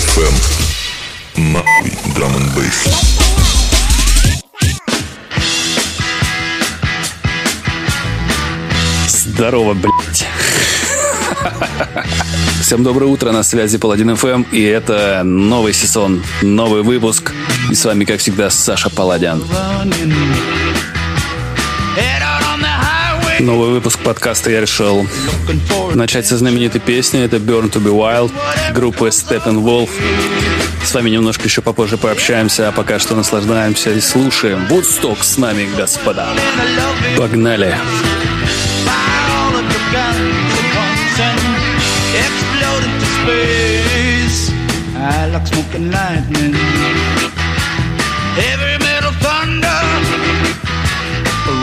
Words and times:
FM. 0.00 0.34
Нахуй 1.52 1.92
драм 2.14 2.34
н. 2.34 2.50
Здорово, 9.08 9.74
блядь. 9.74 10.26
Всем 12.62 12.82
доброе 12.82 13.06
утро, 13.06 13.32
на 13.32 13.42
связи 13.42 13.76
Паладин 13.76 14.16
ФМ, 14.16 14.44
и 14.52 14.62
это 14.62 15.22
новый 15.22 15.74
сезон, 15.74 16.22
новый 16.40 16.82
выпуск. 16.82 17.32
И 17.70 17.74
с 17.74 17.84
вами, 17.84 18.04
как 18.04 18.20
всегда, 18.20 18.48
Саша 18.48 18.88
Паладян. 18.88 19.44
Новый 23.40 23.70
выпуск 23.70 23.98
подкаста 24.00 24.50
я 24.50 24.60
решил 24.60 25.06
начать 25.94 26.26
со 26.26 26.36
знаменитой 26.36 26.80
песни. 26.80 27.22
Это 27.22 27.38
Burn 27.38 27.70
to 27.70 27.82
be 27.82 27.90
Wild, 27.90 28.30
группы 28.74 29.08
Steppenwolf. 29.08 29.88
С 30.84 30.92
вами 30.92 31.08
немножко 31.08 31.44
еще 31.44 31.62
попозже 31.62 31.96
пообщаемся, 31.96 32.68
а 32.68 32.72
пока 32.72 32.98
что 32.98 33.14
наслаждаемся 33.16 33.92
и 33.92 34.00
слушаем. 34.00 34.66
Вудсток 34.66 35.24
с 35.24 35.38
нами, 35.38 35.68
господа. 35.76 36.28
Погнали! 37.16 37.74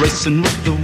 racing 0.02 0.42
with 0.42 0.64
the 0.64 0.77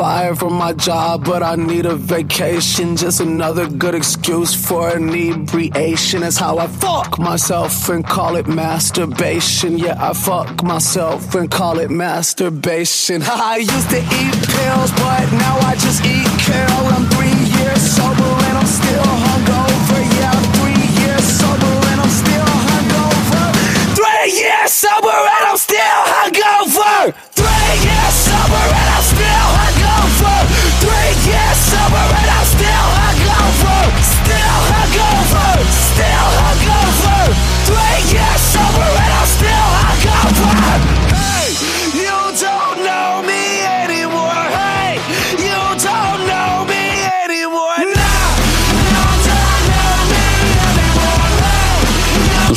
fired 0.00 0.38
from 0.38 0.54
my 0.54 0.72
job, 0.72 1.26
but 1.26 1.42
I 1.42 1.56
need 1.56 1.84
a 1.84 1.94
vacation. 1.94 2.96
Just 2.96 3.20
another 3.20 3.68
good 3.68 3.94
excuse 3.94 4.54
for 4.54 4.96
inebriation. 4.96 6.22
Is 6.22 6.38
how 6.38 6.56
I 6.56 6.68
fuck 6.68 7.18
myself 7.18 7.90
and 7.90 8.02
call 8.02 8.36
it 8.36 8.46
masturbation. 8.46 9.76
Yeah, 9.76 9.96
I 10.00 10.14
fuck 10.14 10.62
myself 10.62 11.34
and 11.34 11.50
call 11.50 11.78
it 11.78 11.90
masturbation. 11.90 13.20
I 13.26 13.56
used 13.58 13.90
to 13.90 13.98
eat 13.98 14.36
pills, 14.56 14.90
but 14.92 15.26
now 15.44 15.56
I 15.70 15.74
just 15.76 16.00
eat 16.06 16.30
kale. 16.46 16.86
I'm 16.96 17.04
three 17.14 17.38
years 17.60 17.82
sober 17.96 18.32
and 18.48 18.56
I'm 18.56 18.66
still 18.66 19.02
hungover. 19.04 19.39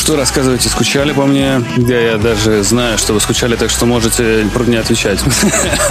Что, 0.04 0.18
рассказывайте, 0.18 0.68
скучали 0.68 1.14
по 1.14 1.26
мне? 1.26 1.64
Да, 1.78 1.98
я 1.98 2.18
даже 2.18 2.62
знаю, 2.64 2.98
что 2.98 3.14
вы 3.14 3.22
скучали, 3.22 3.56
так 3.56 3.70
что 3.70 3.86
можете 3.86 4.46
не 4.68 4.76
отвечать. 4.76 5.20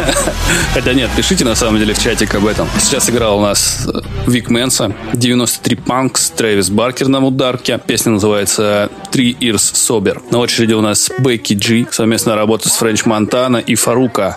Хотя 0.74 0.92
нет, 0.92 1.08
пишите 1.16 1.46
на 1.46 1.54
самом 1.54 1.78
деле 1.78 1.94
в 1.94 1.98
чатик 1.98 2.34
об 2.34 2.44
этом. 2.44 2.68
Сейчас 2.78 3.08
играл 3.08 3.38
у 3.38 3.40
нас 3.40 3.88
э, 3.88 4.00
Вик 4.26 4.50
Мэнса, 4.50 4.94
93 5.14 5.76
Панкс, 5.76 6.28
Трэвис 6.28 6.68
Баркер 6.68 7.08
на 7.08 7.24
ударке. 7.24 7.80
Песня 7.86 8.12
называется 8.12 8.90
Three 9.10 9.34
Years 9.38 9.72
Sober. 9.72 10.20
На 10.30 10.40
очереди 10.40 10.74
у 10.74 10.82
нас 10.82 11.10
Бекки 11.18 11.54
Джи, 11.54 11.86
совместная 11.90 12.34
работа 12.34 12.68
с 12.68 12.72
Френч 12.72 13.06
Монтана 13.06 13.56
и 13.56 13.74
Фарука. 13.76 14.36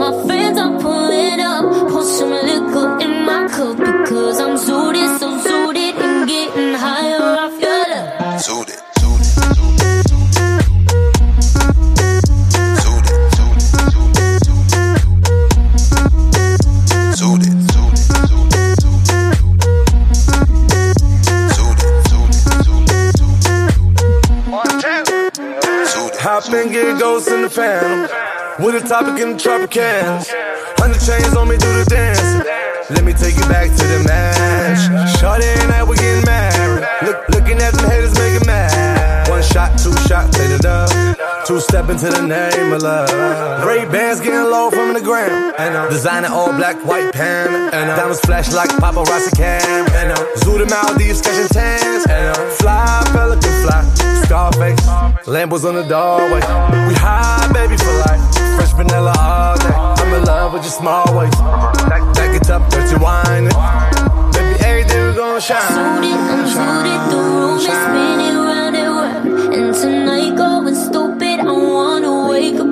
my 0.00 0.12
friends 0.24 0.58
I'm 0.58 0.78
pulling 0.80 1.40
up, 1.40 1.90
pour 1.90 2.02
some 2.02 2.30
liquor 2.30 2.88
in 3.04 3.22
my 3.26 3.46
cup 3.48 3.76
because 3.76 4.40
I'm 4.40 4.56
zooted, 4.56 5.18
so 5.18 5.28
zooted 5.44 5.69
Hop 26.20 26.52
and 26.52 26.70
get 26.70 27.00
ghosts 27.00 27.32
in 27.32 27.40
the 27.40 27.48
phantom. 27.48 28.04
With 28.60 28.76
a 28.76 28.86
topic 28.86 29.22
in 29.24 29.32
the 29.32 29.38
Tropicans. 29.40 30.28
Hundred 30.76 31.00
chains 31.00 31.32
on 31.32 31.48
me, 31.48 31.56
do 31.56 31.72
the 31.72 31.88
dance. 31.88 32.20
Let 32.92 33.08
me 33.08 33.14
take 33.16 33.40
you 33.40 33.46
back 33.48 33.72
to 33.72 33.84
the 33.88 34.04
match. 34.04 35.16
Shorty 35.16 35.48
and 35.48 35.72
I, 35.72 35.82
we 35.82 35.96
getting 35.96 36.20
married. 36.28 36.84
Look, 37.08 37.24
looking 37.30 37.56
at 37.64 37.72
them 37.72 37.88
haters, 37.88 38.12
making 38.20 38.44
mad. 38.44 39.30
One 39.30 39.40
shot, 39.40 39.78
two 39.80 39.96
shot, 40.04 40.30
take 40.30 40.52
it 40.52 40.66
up. 40.68 40.92
Two 41.46 41.58
step 41.58 41.88
into 41.88 42.12
the 42.12 42.20
name 42.20 42.74
of 42.74 42.82
love. 42.82 43.64
Ray 43.64 43.88
bands 43.88 44.20
getting 44.20 44.44
low 44.44 44.68
from 44.68 44.92
the 44.92 45.00
ground. 45.00 45.56
Designer 45.88 46.28
all 46.28 46.52
black, 46.52 46.76
white 46.84 47.14
pan. 47.14 47.72
Diamonds 47.72 48.20
flash 48.20 48.52
like 48.52 48.68
paparazzi 48.76 49.32
cam. 49.32 49.88
Zoo 50.44 50.58
the 50.58 50.68
Maldives 50.68 51.22
catching 51.22 51.48
tans. 51.48 52.04
Fly, 52.60 53.08
pelican 53.08 53.56
fly. 53.64 54.09
Lambos 55.30 55.64
on 55.64 55.76
the 55.76 55.84
doorway. 55.84 56.42
We 56.88 56.94
high, 56.98 57.46
baby, 57.52 57.76
for 57.76 57.94
life. 58.02 58.18
Fresh 58.56 58.72
vanilla 58.74 59.14
all 59.16 59.56
day. 59.58 59.70
I'm 60.02 60.12
in 60.12 60.24
love 60.24 60.54
with 60.54 60.62
your 60.62 60.72
small 60.72 61.06
waist. 61.16 61.38
Back, 61.86 62.02
back 62.14 62.34
it 62.34 62.50
up, 62.50 62.68
dirty 62.68 62.96
wine. 62.96 63.46
Baby, 64.34 64.58
everything 64.66 65.06
we 65.06 65.14
gon' 65.14 65.40
shine. 65.40 65.62
I'm 65.62 66.02
Suited, 66.02 66.18
I'm 66.18 66.46
suited, 66.50 67.00
the 67.12 67.22
room 67.22 67.56
is 67.58 67.62
spinning 67.62 68.38
round 68.42 68.74
and 68.74 68.90
round. 68.90 69.54
And 69.54 69.72
tonight 69.72 70.34
going 70.36 70.74
stupid, 70.74 71.38
I 71.38 71.52
wanna 71.52 72.26
wake 72.28 72.58
up 72.58 72.69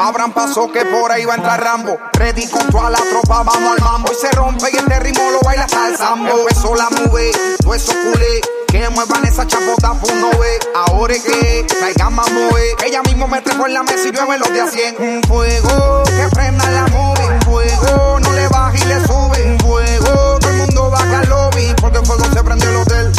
Abran 0.00 0.32
paso 0.32 0.70
que 0.70 0.84
por 0.84 1.10
ahí 1.10 1.24
va 1.24 1.32
a 1.32 1.36
entrar 1.38 1.60
Rambo. 1.60 1.98
Ready 2.12 2.46
con 2.46 2.64
toda 2.68 2.88
la 2.88 2.98
tropa, 2.98 3.42
vamos 3.42 3.72
al 3.76 3.84
mambo. 3.84 4.12
Y 4.12 4.14
se 4.14 4.30
rompe 4.30 4.70
y 4.72 4.76
este 4.76 5.00
ritmo 5.00 5.28
lo 5.32 5.40
baila 5.40 5.64
hasta 5.64 5.88
el 5.88 5.96
sambo. 5.96 6.30
Empezó 6.38 6.72
la 6.76 6.88
move, 6.88 7.32
todo 7.60 7.74
eso 7.74 7.92
culé. 7.92 8.40
Que 8.68 8.88
muevan 8.90 9.24
esa 9.24 9.44
chapota, 9.44 9.94
no 10.14 10.38
ve. 10.38 10.60
Ahora 10.76 11.14
es 11.14 11.24
que 11.24 11.66
traigan 11.80 12.14
más 12.14 12.30
mover. 12.30 12.76
Ella 12.86 13.02
mismo 13.02 13.26
me 13.26 13.40
trepo 13.40 13.66
en 13.66 13.74
la 13.74 13.82
mesa 13.82 14.06
y 14.06 14.12
llueve 14.12 14.38
los 14.38 14.52
de 14.52 14.60
a 14.60 14.68
100. 14.68 14.96
Un 15.00 15.22
fuego 15.24 16.04
que 16.04 16.28
frena 16.28 16.70
la 16.70 16.86
move. 16.86 17.26
Un 17.26 17.40
fuego 17.42 18.20
no 18.20 18.32
le 18.34 18.46
baja 18.46 18.76
y 18.76 18.84
le 18.84 19.00
sube. 19.04 19.50
Un 19.50 19.58
fuego, 19.58 20.38
todo 20.38 20.50
el 20.50 20.56
mundo 20.58 20.90
baja 20.90 21.18
al 21.18 21.28
lobby. 21.28 21.74
Porque 21.80 21.98
el 21.98 22.06
fuego 22.06 22.24
se 22.32 22.44
prende 22.44 22.66
el 22.66 22.76
hotel. 22.76 23.12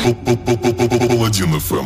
Паладин 0.00 1.52
FM. 1.60 1.84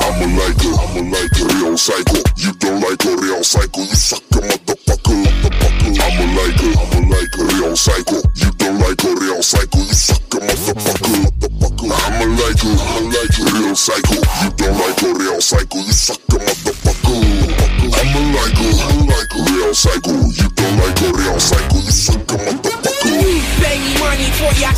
I'm 0.00 0.22
a 0.22 0.26
liker, 0.36 0.74
I'm 0.74 0.96
a 0.96 1.02
liker, 1.10 1.46
real 1.54 1.76
psycho. 1.78 2.18
You 2.36 2.52
don't 2.58 2.80
like 2.80 3.04
a 3.04 3.16
real 3.22 3.44
psycho, 3.44 3.80
you 3.80 3.94
suck 3.94 4.22
a 4.32 4.40
motherfucker, 4.40 5.14
motherfucker. 5.14 6.00
I'm 6.02 6.18
a 6.18 6.26
liker, 6.34 6.72
I'm 6.74 6.90
a 6.98 7.06
liker, 7.06 7.44
real 7.54 7.76
psycho. 7.76 8.16
You 8.34 8.50
don't 8.58 8.78
like 8.80 9.04
a 9.04 9.14
real 9.20 9.42
psycho, 9.42 9.78
you 9.78 9.94
suck 9.94 10.34
a 10.34 10.38
motherfucker, 10.38 11.22
motherfucker. 11.22 11.90
I'm 11.94 12.22
a 12.22 12.26
liker, 12.34 12.74
I'm 12.82 13.06
a 13.06 13.14
liker, 13.14 13.44
real 13.54 13.76
psycho. 13.76 14.14
You 14.42 14.50
don't 14.56 14.76
like 14.78 15.02
a 15.02 15.14
real 15.14 15.40
psycho, 15.40 15.78
you 15.78 15.92
suck 15.92 16.27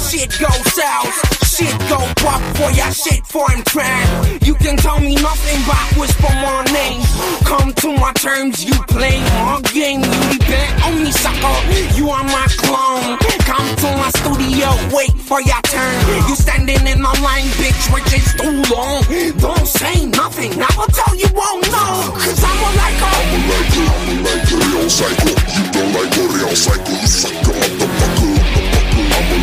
shit 0.09 0.31
go 0.41 0.51
south. 0.73 1.13
Shit 1.45 1.77
go 1.89 2.01
pop 2.23 2.41
for 2.57 2.71
your 2.73 2.91
shit 2.93 3.27
for 3.27 3.51
him 3.51 3.63
trying. 3.65 4.41
You 4.43 4.55
can 4.55 4.77
tell 4.77 4.99
me 5.01 5.15
nothing 5.17 5.61
but 5.67 6.01
whisper 6.01 6.33
my 6.41 6.65
name. 6.73 7.03
Come 7.45 7.73
to 7.85 7.93
my 7.99 8.13
terms, 8.15 8.65
you 8.65 8.75
play 8.89 9.21
my 9.45 9.61
game. 9.75 10.01
You 10.01 10.39
depend 10.39 10.83
on 10.83 11.03
me, 11.03 11.11
sucker. 11.13 11.57
You 11.99 12.09
are 12.11 12.25
my 12.25 12.47
clone. 12.57 13.19
Come 13.45 13.69
to 13.83 13.89
my 13.99 14.11
studio, 14.17 14.69
wait 14.95 15.13
for 15.21 15.43
your 15.43 15.61
turn. 15.69 15.95
You 16.29 16.35
standing 16.37 16.87
in 16.87 17.03
the 17.03 17.15
line, 17.21 17.51
bitch, 17.61 17.93
which 17.93 18.11
is 18.15 18.33
too 18.41 18.63
long. 18.73 19.03
Don't 19.39 19.67
say 19.67 20.07
nothing, 20.07 20.53
I 20.57 20.71
will 20.79 20.87
tell 20.87 21.15
you 21.17 21.29
won't 21.35 21.67
know. 21.69 22.15
Cause 22.15 22.43
I'm 22.43 22.57
a 22.57 22.71
like. 22.79 22.99
I'm 23.01 23.33
a 23.33 23.39
like 23.51 23.75
I'm 23.81 24.09
a 24.09 24.23
like 24.23 24.51
real 24.51 24.89
psycho. 24.89 25.29
You 25.29 25.65
don't 25.75 25.93
like 25.93 26.17
a 26.17 26.25
real 26.31 26.55
psycho, 26.57 26.93
you 26.93 27.07
suck 27.07 27.33
motherfucker. 27.45 28.01
I'm 28.01 28.20
a 28.20 28.20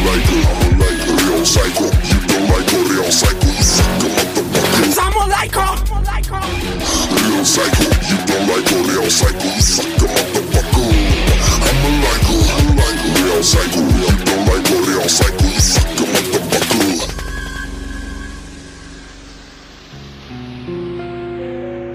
like 0.08 0.24
a, 0.24 0.40
I'm 0.40 0.72
a 0.72 0.80
like 0.80 1.04
a 1.04 1.14
real 1.28 1.44
psycho. 1.46 1.86
You 2.08 2.20
don't 2.28 2.48
like 2.48 2.72
a 2.72 2.80
real 2.88 3.12
psycho, 3.12 3.48
you 3.48 3.64
suck 3.64 3.92
a 3.92 4.08
motherfucker. 4.08 4.84
Cause 4.84 4.98
I'm 4.98 5.14
a 5.14 5.26
like 5.28 5.56
a. 5.56 5.68
Real 7.28 7.44
psycho, 7.44 7.84
you 8.08 8.18
don't 8.26 8.48
like 8.48 8.72
a 8.72 8.80
real 8.88 9.10
psycho, 9.12 9.48
you 9.52 9.62
suck 9.62 9.86
a 9.86 10.08
motherfucker. 10.08 10.88
I'm 11.68 11.84
a 11.84 11.92
like 12.08 12.28
a, 12.32 12.38
I'm 12.56 12.68
a 12.68 12.80
like 12.80 13.02
a 13.04 13.10
real 13.24 13.44
psycho. 13.44 13.82
You 13.84 14.16
don't 14.26 14.44
like 14.48 14.70
a 14.72 14.78
real 14.88 15.08
psycho, 15.10 15.46
you 15.46 15.60
suck 15.60 15.84
a 15.84 16.06
motherfucker. 16.14 16.96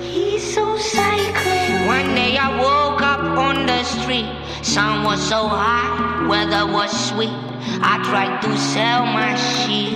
He's 0.03 0.55
so 0.55 0.77
psycho. 0.77 1.87
One 1.87 2.15
day 2.15 2.37
I 2.37 2.49
woke 2.61 3.01
up 3.01 3.21
on 3.39 3.67
the 3.67 3.83
street. 3.85 4.29
Sun 4.63 5.05
was 5.05 5.21
so 5.27 5.49
hot, 5.49 6.27
weather 6.29 6.67
was 6.71 6.91
sweet. 7.09 7.52
I 7.81 8.03
tried 8.05 8.43
to 8.43 8.59
sell 8.59 9.07
my 9.07 9.35
shit. 9.35 9.95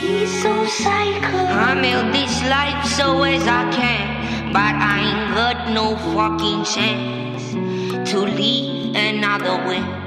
He's 0.00 0.42
so 0.42 0.64
psycho. 0.66 1.36
I 1.36 1.74
milk 1.74 2.12
this 2.12 2.42
life 2.48 2.84
so 2.86 3.22
as 3.22 3.46
I 3.46 3.70
can, 3.70 4.52
but 4.52 4.74
I 4.74 5.00
ain't 5.08 5.34
got 5.34 5.70
no 5.72 5.96
fucking 6.14 6.64
chance 6.64 8.10
to 8.10 8.20
leave 8.20 8.96
another 8.96 9.56
way. 9.68 9.99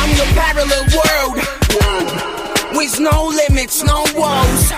I'm 0.00 0.10
your 0.16 0.26
parallel 0.36 0.84
world. 0.92 1.36
With 2.76 3.00
no 3.00 3.28
limits, 3.28 3.82
no 3.82 4.04
walls. 4.14 4.72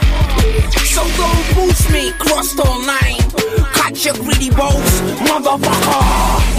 So 0.95 1.03
don't 1.17 1.45
push 1.55 1.91
me, 1.91 2.13
cross 2.19 2.55
the. 2.55 2.73
Catch 3.75 4.05
your 4.07 4.15
greedy 4.15 4.51
balls, 4.51 5.01
motherfucker. 5.27 6.03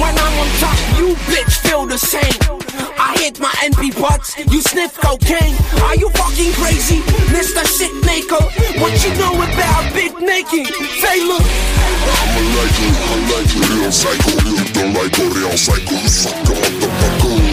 When 0.02 0.18
I'm 0.18 0.40
on 0.40 0.48
top, 0.60 0.78
you 1.00 1.16
bitch 1.32 1.54
feel 1.62 1.86
the 1.86 1.98
same. 1.98 2.73
I 3.04 3.20
hit 3.20 3.38
my 3.38 3.52
NP 3.60 4.00
butts, 4.00 4.32
you 4.48 4.62
sniff 4.62 4.96
cocaine. 4.96 5.56
Are 5.84 5.96
you 5.96 6.08
fucking 6.16 6.56
crazy, 6.56 7.04
Mr. 7.36 7.68
Shit 7.68 7.92
Maker? 8.08 8.40
What 8.80 8.96
you 9.04 9.12
know 9.20 9.36
about 9.36 9.92
big 9.92 10.16
making? 10.24 10.72
Failure. 11.04 11.44
I'm 11.44 12.32
a 12.32 12.44
a, 12.48 12.88
I'm 13.12 13.24
like 13.28 13.52
a 13.52 13.62
real 13.76 13.92
psycho. 13.92 14.32
You 14.48 14.64
don't 14.72 14.94
like 14.96 15.20
a 15.20 15.26
real 15.36 15.52
psycho, 15.60 15.96
you 16.00 16.08
suck 16.08 16.48
a 16.48 16.56
motherfucker. 16.56 17.44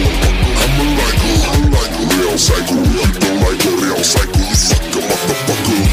I'm 0.55 0.75
a 0.79 0.87
a, 0.87 1.35
I'm 1.51 1.63
like 1.75 1.95
a 1.99 2.03
real 2.15 2.37
psycho. 2.39 2.79
You 2.79 3.11
don't 3.19 3.39
like 3.43 3.65
a 3.67 3.71
real 3.75 4.03
psycho, 4.07 4.39
you 4.39 4.55
suck 4.55 4.87
a 4.87 5.01
motherfucker. 5.03 5.83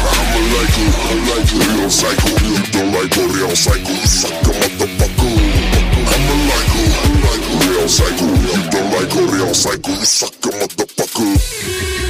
I'm 0.00 0.32
a 0.32 0.42
like 0.56 0.76
a, 0.80 0.86
I'm 1.12 1.20
like 1.28 1.50
a 1.52 1.58
real 1.76 1.90
psycho. 1.92 2.30
You 2.40 2.56
don't 2.72 2.90
like 2.96 3.16
a 3.20 3.24
real 3.36 3.52
psycho, 3.52 3.92
you 3.92 4.06
suck 4.08 4.32
a 4.32 4.52
motherfucker. 4.64 5.74
I'm 6.08 6.24
a 6.24 6.36
like 6.48 6.72
a, 6.72 6.84
I'm 7.04 7.14
like 7.20 7.44
a 7.52 7.56
real 7.68 7.88
psycho. 7.88 8.26
You 8.32 8.70
don't 8.70 8.83
a 9.12 9.26
real 9.26 9.52
psycho, 9.54 9.90
you 9.90 10.04
suck 10.04 10.32
a 10.46 10.50
motherfucker. 10.50 12.03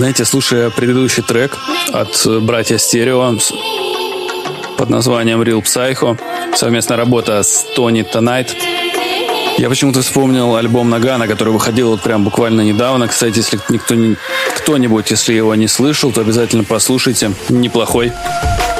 Знаете, 0.00 0.24
слушая 0.24 0.70
предыдущий 0.70 1.22
трек 1.22 1.58
от 1.92 2.24
э, 2.24 2.38
братья 2.38 2.78
Стерео 2.78 3.36
под 4.78 4.88
названием 4.88 5.42
Real 5.42 5.62
Psycho, 5.62 6.18
совместная 6.56 6.96
работа 6.96 7.42
с 7.42 7.66
Тони 7.76 8.00
Тонайт, 8.00 8.56
я 9.58 9.68
почему-то 9.68 10.00
вспомнил 10.00 10.56
альбом 10.56 10.88
Нагана, 10.88 11.28
который 11.28 11.52
выходил 11.52 11.90
вот 11.90 12.00
прям 12.00 12.24
буквально 12.24 12.62
недавно. 12.62 13.08
Кстати, 13.08 13.36
если 13.36 13.60
никто 13.68 13.94
не, 13.94 14.16
кто-нибудь, 14.56 15.10
если 15.10 15.34
его 15.34 15.54
не 15.54 15.68
слышал, 15.68 16.10
то 16.12 16.22
обязательно 16.22 16.64
послушайте. 16.64 17.32
Неплохой. 17.50 18.10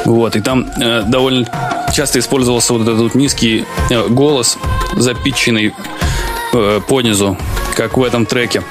Вот, 0.05 0.35
и 0.35 0.41
там 0.41 0.71
э, 0.81 1.03
довольно 1.05 1.45
часто 1.93 2.17
использовался 2.17 2.73
вот 2.73 2.81
этот 2.81 2.97
вот 2.97 3.13
низкий 3.13 3.65
э, 3.91 4.07
голос, 4.07 4.57
запитченный 4.97 5.75
э, 6.53 6.81
по 6.87 7.01
низу, 7.01 7.37
как 7.75 7.95
в 7.95 8.03
этом 8.03 8.25
треке. 8.25 8.63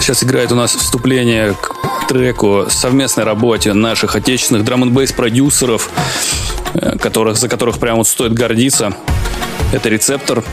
Сейчас 0.00 0.22
играет 0.22 0.52
у 0.52 0.54
нас 0.54 0.74
вступление 0.74 1.54
к 1.54 1.75
треку 2.08 2.66
совместной 2.68 3.24
работе 3.24 3.72
наших 3.72 4.16
отечественных 4.16 4.64
драм 4.64 4.82
н 4.82 5.06
продюсеров, 5.16 5.90
э, 6.74 6.96
которых, 6.98 7.36
за 7.36 7.48
которых 7.48 7.78
прям 7.78 7.96
вот 7.96 8.08
стоит 8.08 8.32
гордиться. 8.32 8.94
Это 9.72 9.88
рецептор 9.88 10.44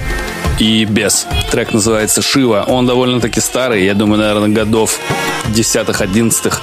и 0.59 0.85
без. 0.85 1.27
Трек 1.51 1.73
называется 1.73 2.21
Шива. 2.21 2.65
Он 2.67 2.85
довольно-таки 2.85 3.39
старый, 3.39 3.85
я 3.85 3.93
думаю, 3.93 4.19
наверное, 4.19 4.49
годов 4.49 4.99
10-11. 5.49 6.53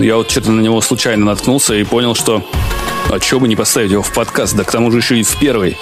Я 0.00 0.16
вот 0.16 0.30
что-то 0.30 0.50
на 0.50 0.60
него 0.60 0.80
случайно 0.80 1.26
наткнулся 1.26 1.74
и 1.74 1.84
понял, 1.84 2.14
что 2.14 2.42
а 3.10 3.20
чего 3.20 3.40
бы 3.40 3.48
не 3.48 3.56
поставить 3.56 3.90
его 3.90 4.02
в 4.02 4.12
подкаст, 4.12 4.54
да 4.54 4.64
к 4.64 4.70
тому 4.70 4.90
же 4.90 4.98
еще 4.98 5.18
и 5.18 5.22
в 5.22 5.38
первый. 5.38 5.76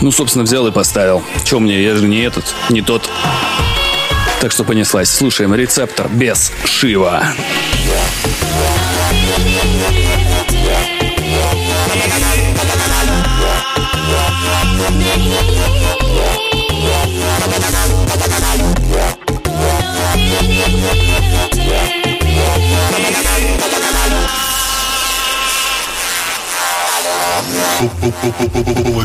Ну, 0.00 0.10
собственно, 0.10 0.44
взял 0.44 0.66
и 0.66 0.72
поставил. 0.72 1.22
Че 1.44 1.58
мне, 1.58 1.82
я 1.82 1.94
же 1.94 2.06
не 2.06 2.20
этот, 2.20 2.44
не 2.70 2.82
тот. 2.82 3.08
Так 4.40 4.52
что 4.52 4.64
понеслась. 4.64 5.10
Слушаем 5.10 5.54
рецептор 5.54 6.08
без 6.08 6.52
Шива. 6.64 7.22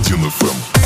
Паладин 0.01 0.29
ФМ. 0.31 0.80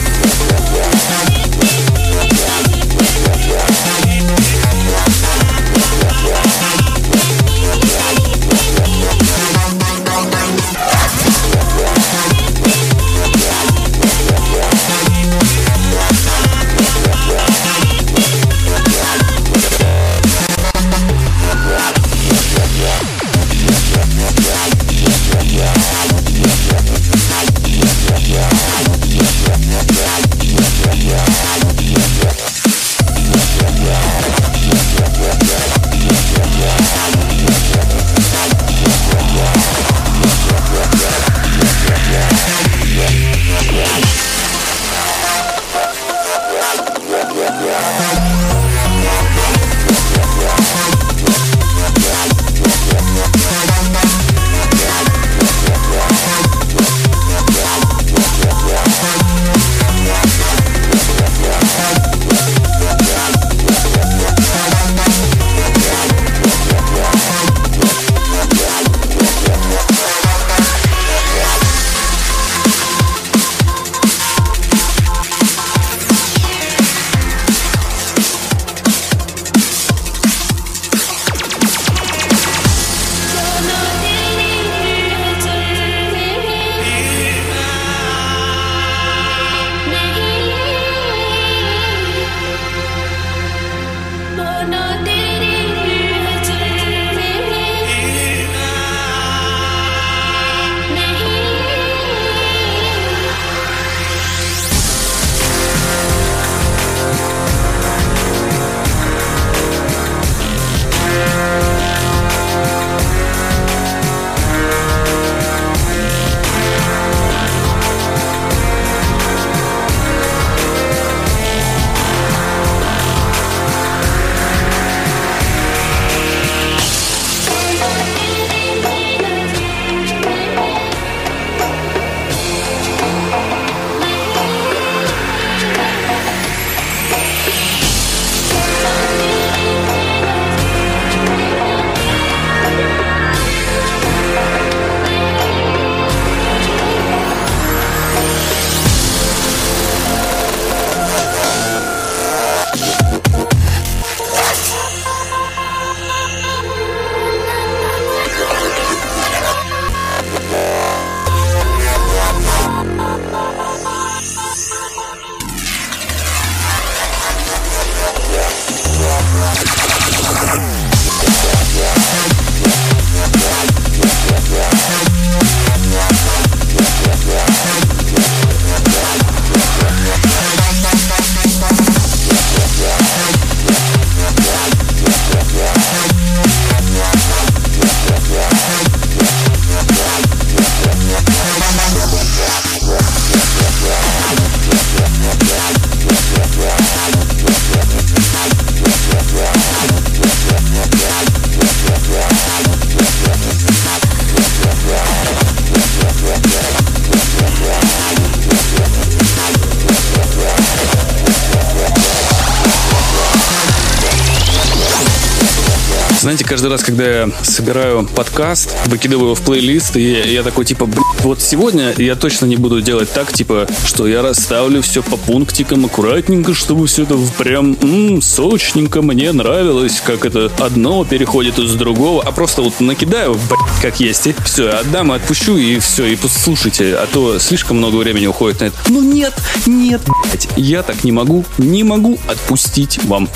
Раз, 216.76 216.84
когда 216.84 217.06
я 217.06 217.30
собираю 217.42 218.06
подкаст, 218.06 218.76
выкидываю 218.88 219.28
его 219.28 219.36
в 219.36 219.42
плейлист, 219.42 219.96
и 219.96 220.12
я 220.12 220.44
такой, 220.44 220.66
типа, 220.66 220.86
блин, 220.86 221.05
вот 221.26 221.42
сегодня 221.42 221.94
я 221.98 222.16
точно 222.16 222.46
не 222.46 222.56
буду 222.56 222.82
делать 222.82 223.12
так, 223.12 223.34
типа, 223.34 223.68
что 223.86 224.08
я 224.08 224.22
расставлю 224.22 224.84
все 224.84 225.02
по 225.02 225.18
пунктикам 225.18 225.86
аккуратненько, 225.86 226.54
чтобы 226.54 226.86
все 226.86 227.04
это 227.04 227.18
прям 227.38 227.76
м, 227.82 228.22
сочненько 228.22 229.02
мне 229.02 229.32
нравилось, 229.32 230.02
как 230.06 230.24
это 230.26 230.52
одно 230.60 231.04
переходит 231.04 231.58
из 231.58 231.74
другого, 231.74 232.22
а 232.24 232.32
просто 232.32 232.62
вот 232.62 232.80
накидаю, 232.80 233.34
блин, 233.34 233.60
как 233.82 234.00
есть, 234.00 234.28
и 234.28 234.36
все, 234.46 234.70
отдам, 234.70 235.12
отпущу, 235.12 235.58
и 235.58 235.80
все, 235.80 236.06
и 236.06 236.16
послушайте, 236.16 236.96
а 236.96 237.08
то 237.12 237.40
слишком 237.40 237.78
много 237.78 237.96
времени 237.96 238.28
уходит 238.28 238.62
на 238.62 238.66
это. 238.66 238.78
Ну 238.90 239.02
нет, 239.02 239.34
нет, 239.66 240.02
блядь, 240.24 240.48
я 240.56 240.84
так 240.84 241.04
не 241.04 241.12
могу, 241.12 241.44
не 241.58 241.84
могу 241.84 242.20
отпустить 242.28 243.04
вам 243.04 243.28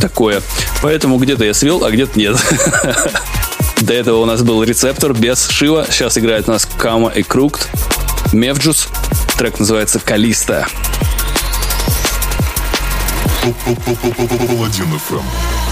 такое. 0.00 0.40
Поэтому 0.80 1.18
где-то 1.18 1.44
я 1.44 1.52
свел, 1.52 1.84
а 1.84 1.90
где-то 1.90 2.18
нет. 2.18 2.36
До 3.80 3.94
этого 3.94 4.18
у 4.18 4.24
нас 4.26 4.42
был 4.42 4.62
рецептор 4.62 5.14
без 5.14 5.48
Шива. 5.48 5.86
Сейчас 5.90 6.18
играет 6.18 6.48
у 6.48 6.52
нас 6.52 6.66
Кама 6.78 7.08
и 7.08 7.22
Крукт. 7.22 7.68
Мевджус. 8.32 8.88
Трек 9.38 9.58
называется 9.58 9.98
Калиста. 9.98 10.66
Паладин 14.46 14.92
FM. 15.08 15.69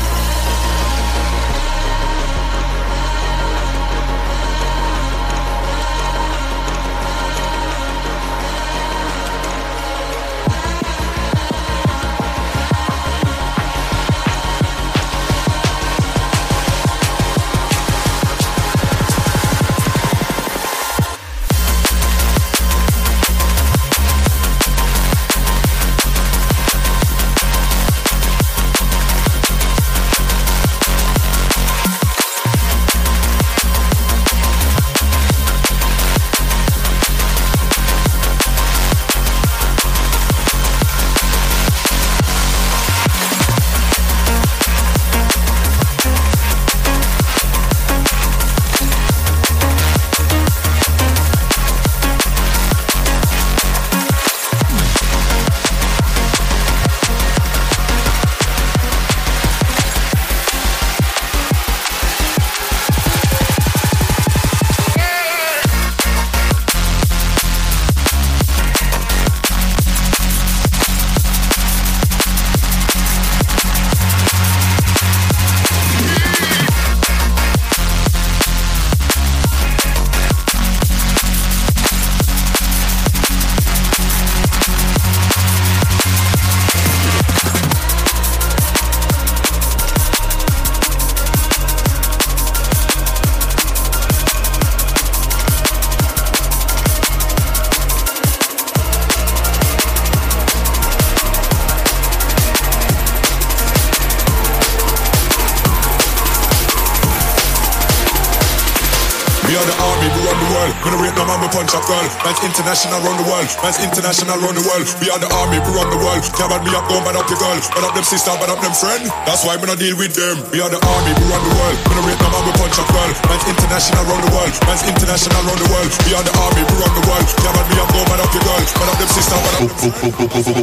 international 112.79 113.11
round 113.11 113.19
the 113.19 113.27
world. 113.27 113.51
Man's 113.59 113.79
international 113.83 114.39
round 114.39 114.55
the 114.55 114.63
world. 114.63 114.87
We 115.03 115.11
are 115.11 115.19
the 115.19 115.27
army, 115.35 115.59
we 115.59 115.71
run 115.75 115.91
the 115.91 115.99
world. 115.99 116.23
Can't 116.39 116.47
about 116.47 116.63
me 116.63 116.71
up, 116.79 116.87
go 116.87 117.03
bad 117.03 117.19
up 117.19 117.27
your 117.27 117.43
girl. 117.43 117.59
Bad 117.75 117.83
up 117.83 117.95
them 117.99 118.07
sister, 118.07 118.31
bad 118.39 118.55
up 118.55 118.63
them 118.63 118.71
friend. 118.71 119.03
That's 119.27 119.43
why 119.43 119.59
we 119.59 119.67
not 119.67 119.83
deal 119.83 119.99
with 119.99 120.15
them. 120.15 120.39
We 120.55 120.63
are 120.63 120.71
the 120.71 120.79
army, 120.79 121.11
we 121.11 121.25
run 121.27 121.43
the 121.43 121.55
world. 121.59 121.75
We 121.75 121.93
don't 121.99 122.07
no 122.07 122.29
man, 122.31 122.43
we 122.47 122.53
punch 122.55 122.79
a 122.79 122.85
girl. 122.87 123.11
Man's 123.27 123.47
international 123.51 124.03
round 124.07 124.23
the 124.23 124.31
world. 124.31 124.55
Man's 124.63 124.85
international 124.87 125.41
round 125.43 125.59
the 125.59 125.69
world. 125.75 125.91
We 126.07 126.13
are 126.15 126.23
the 126.23 126.35
army, 126.39 126.63
we 126.63 126.75
run 126.79 126.93
the 126.95 127.05
world. 127.11 127.27
Can't 127.43 127.51
about 127.51 127.67
me 127.67 127.77
up, 127.83 127.91
go 127.91 128.01
bad 128.07 128.21
up 128.23 128.31
your 128.31 128.45
girl. 128.47 128.63
Bad 128.63 128.89
up 128.95 128.97
them 129.03 129.11
sister, 129.11 129.39
bad 129.43 129.55
up. 129.59 129.75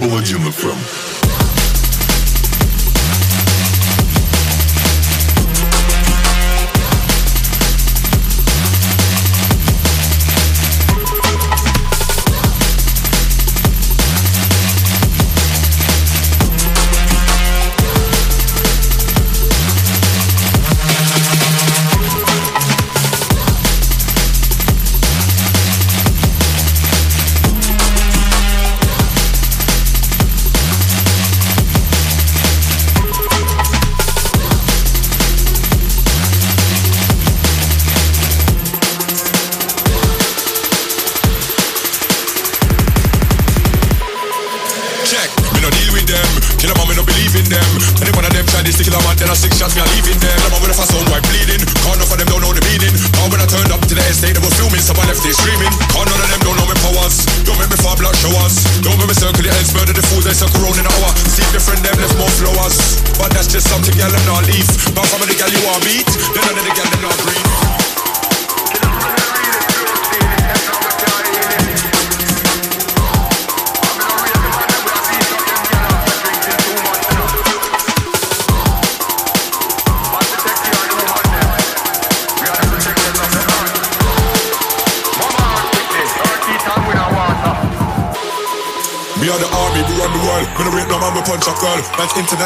Where 0.07 0.23
you? 0.23 1.24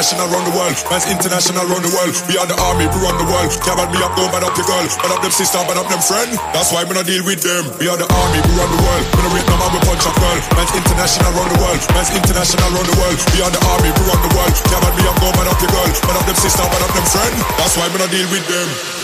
International 0.09 0.33
around 0.33 0.45
the 0.49 0.55
world. 0.57 0.77
Man's 0.89 1.05
international 1.05 1.63
around 1.69 1.83
the 1.85 1.93
world. 1.93 2.13
We 2.25 2.33
are 2.41 2.49
the 2.49 2.57
army, 2.65 2.89
we 2.89 2.97
run 2.97 3.13
the 3.21 3.29
world. 3.29 3.53
Can't 3.61 3.77
me 3.93 4.01
up, 4.01 4.17
don't 4.17 4.31
bad 4.33 4.41
up 4.41 4.57
your 4.57 4.65
girl. 4.65 4.81
Bad 5.05 5.13
up 5.13 5.21
them 5.21 5.29
sister, 5.29 5.61
bad 5.69 5.77
up 5.77 5.85
them 5.85 6.01
friend. 6.01 6.33
That's 6.49 6.73
why 6.73 6.81
we 6.81 6.97
not 6.97 7.05
deal 7.05 7.21
with 7.21 7.45
them. 7.45 7.69
We 7.77 7.85
are 7.85 7.97
the 7.97 8.09
army, 8.09 8.39
we 8.41 8.51
run 8.57 8.69
the 8.73 8.81
world. 8.81 9.05
I 9.05 9.29
rate 9.37 9.45
no 9.45 9.69
we 9.69 9.79
punch 9.85 10.05
up 10.09 10.17
girl. 10.17 10.39
Man's 10.57 10.73
international 10.73 11.29
around 11.29 11.49
the 11.53 11.59
world. 11.61 11.81
Man's 11.93 12.09
international 12.09 12.69
around 12.73 12.87
the 12.89 12.97
world. 12.97 13.19
We 13.37 13.39
are 13.45 13.53
the 13.53 13.61
army, 13.69 13.89
we 13.93 14.01
run 14.09 14.21
the 14.25 14.33
world. 14.33 14.55
Can't 14.65 14.93
me 14.97 15.03
up, 15.05 15.17
don't 15.21 15.35
bad 15.37 15.45
up 15.45 15.59
your 15.61 15.71
girl. 15.77 15.89
Bad 15.93 16.17
up 16.17 16.25
them 16.25 16.37
sister, 16.41 16.65
bad 16.65 16.81
up 16.81 16.93
them 16.97 17.05
friend. 17.05 17.35
That's 17.61 17.77
why 17.77 17.85
we 17.93 17.97
not 18.01 18.09
deal 18.09 18.25
with 18.33 18.45
them. 18.49 18.98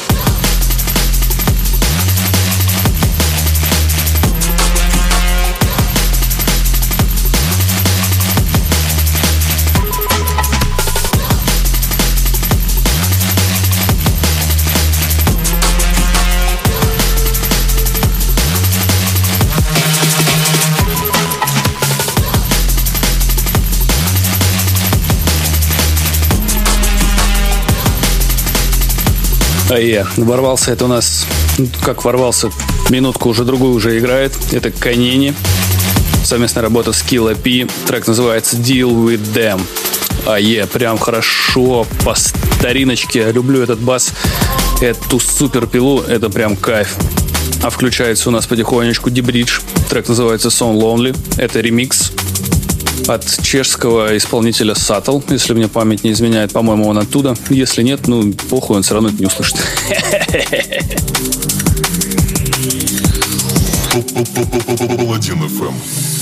А 29.76 29.78
я 29.78 30.08
ворвался, 30.16 30.72
это 30.72 30.86
у 30.86 30.88
нас, 30.88 31.26
ну, 31.58 31.68
как 31.82 32.06
ворвался, 32.06 32.50
минутку 32.90 33.28
уже 33.28 33.44
другую 33.44 33.74
уже 33.74 34.00
играет. 34.00 34.32
Это 34.54 34.72
Канини. 34.72 35.34
Совместная 36.24 36.64
работа 36.64 36.94
с 36.94 37.04
Kill 37.04 37.36
P. 37.36 37.70
Трек 37.86 38.08
называется 38.08 38.56
Deal 38.56 38.90
With 38.92 39.34
Them. 39.34 39.62
А 40.26 40.40
е, 40.40 40.66
прям 40.66 40.98
хорошо, 40.98 41.86
по 42.06 42.16
стариночке. 42.16 43.30
Люблю 43.34 43.62
этот 43.62 43.80
бас, 43.80 44.14
эту 44.80 45.20
супер 45.20 45.68
пилу, 45.68 46.00
это 46.00 46.30
прям 46.30 46.56
кайф. 46.56 46.96
А 47.62 47.70
включается 47.70 48.30
у 48.30 48.32
нас 48.32 48.48
потихонечку 48.48 49.10
Дебридж. 49.10 49.60
Трек 49.90 50.08
называется 50.08 50.48
Song 50.48 50.80
Lonely. 50.80 51.14
Это 51.38 51.60
ремикс 51.60 52.14
от 53.08 53.26
чешского 53.44 54.18
исполнителя 54.18 54.76
Саттл, 54.76 55.20
если 55.30 55.54
мне 55.54 55.68
память 55.68 56.04
не 56.04 56.12
изменяет. 56.12 56.54
По-моему, 56.54 56.88
он 56.88 56.98
оттуда. 56.98 57.36
Если 57.50 57.84
нет, 57.84 58.08
ну, 58.08 58.34
похуй, 58.50 58.78
он 58.78 58.84
все 58.84 58.94
равно 58.94 59.10
это 59.10 59.20
не 59.20 59.28
услышит. 59.28 59.58
Паладин 64.98 65.44
FM. 65.44 66.15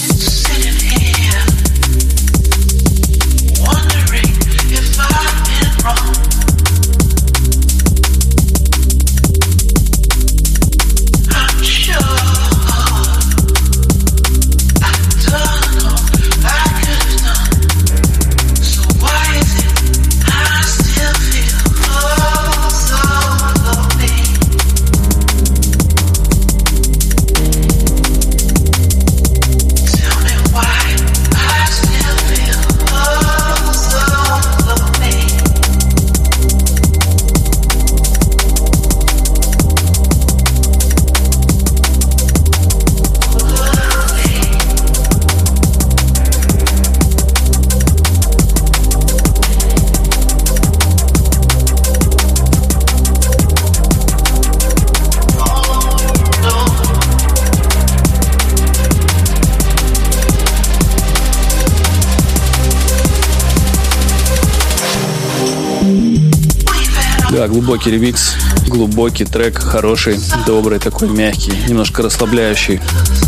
Глубокий 67.47 67.91
ремикс, 67.91 68.36
глубокий 68.67 69.25
трек, 69.25 69.60
хороший, 69.60 70.19
добрый, 70.47 70.79
такой 70.79 71.10
мягкий, 71.10 71.51
немножко 71.67 72.01
расслабляющий. 72.01 72.79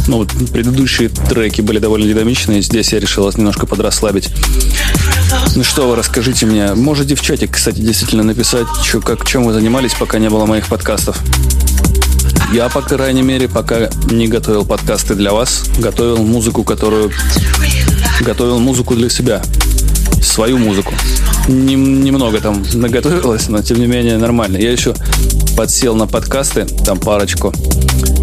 Ну, 0.07 0.25
предыдущие 0.51 1.09
треки 1.09 1.61
были 1.61 1.79
довольно 1.79 2.07
динамичные, 2.07 2.61
здесь 2.61 2.93
я 2.93 2.99
решил 2.99 3.25
вас 3.25 3.37
немножко 3.37 3.65
подрасслабить. 3.65 4.29
Ну 5.55 5.63
что 5.63 5.89
вы, 5.89 5.95
расскажите 5.95 6.45
мне. 6.45 6.73
Можете 6.73 7.15
в 7.15 7.21
чатик, 7.21 7.51
кстати, 7.51 7.79
действительно 7.79 8.23
написать, 8.23 8.67
чё, 8.83 9.01
как, 9.01 9.25
чем 9.27 9.43
вы 9.43 9.53
занимались, 9.53 9.93
пока 9.93 10.17
не 10.17 10.29
было 10.29 10.45
моих 10.45 10.67
подкастов. 10.67 11.19
Я, 12.53 12.69
по 12.69 12.81
крайней 12.81 13.21
мере, 13.21 13.47
пока 13.47 13.89
не 14.09 14.27
готовил 14.27 14.65
подкасты 14.65 15.15
для 15.15 15.33
вас, 15.33 15.65
готовил 15.77 16.17
музыку, 16.17 16.63
которую... 16.63 17.11
Готовил 18.21 18.59
музыку 18.59 18.95
для 18.95 19.09
себя. 19.09 19.41
Свою 20.21 20.57
музыку. 20.57 20.93
Нем- 21.47 22.03
немного 22.03 22.39
там 22.41 22.63
наготовилось, 22.73 23.49
но 23.49 23.61
тем 23.61 23.79
не 23.79 23.85
менее 23.87 24.17
нормально. 24.17 24.57
Я 24.57 24.71
еще 24.71 24.95
подсел 25.55 25.95
на 25.95 26.07
подкасты, 26.07 26.65
там 26.85 26.99
парочку. 26.99 27.53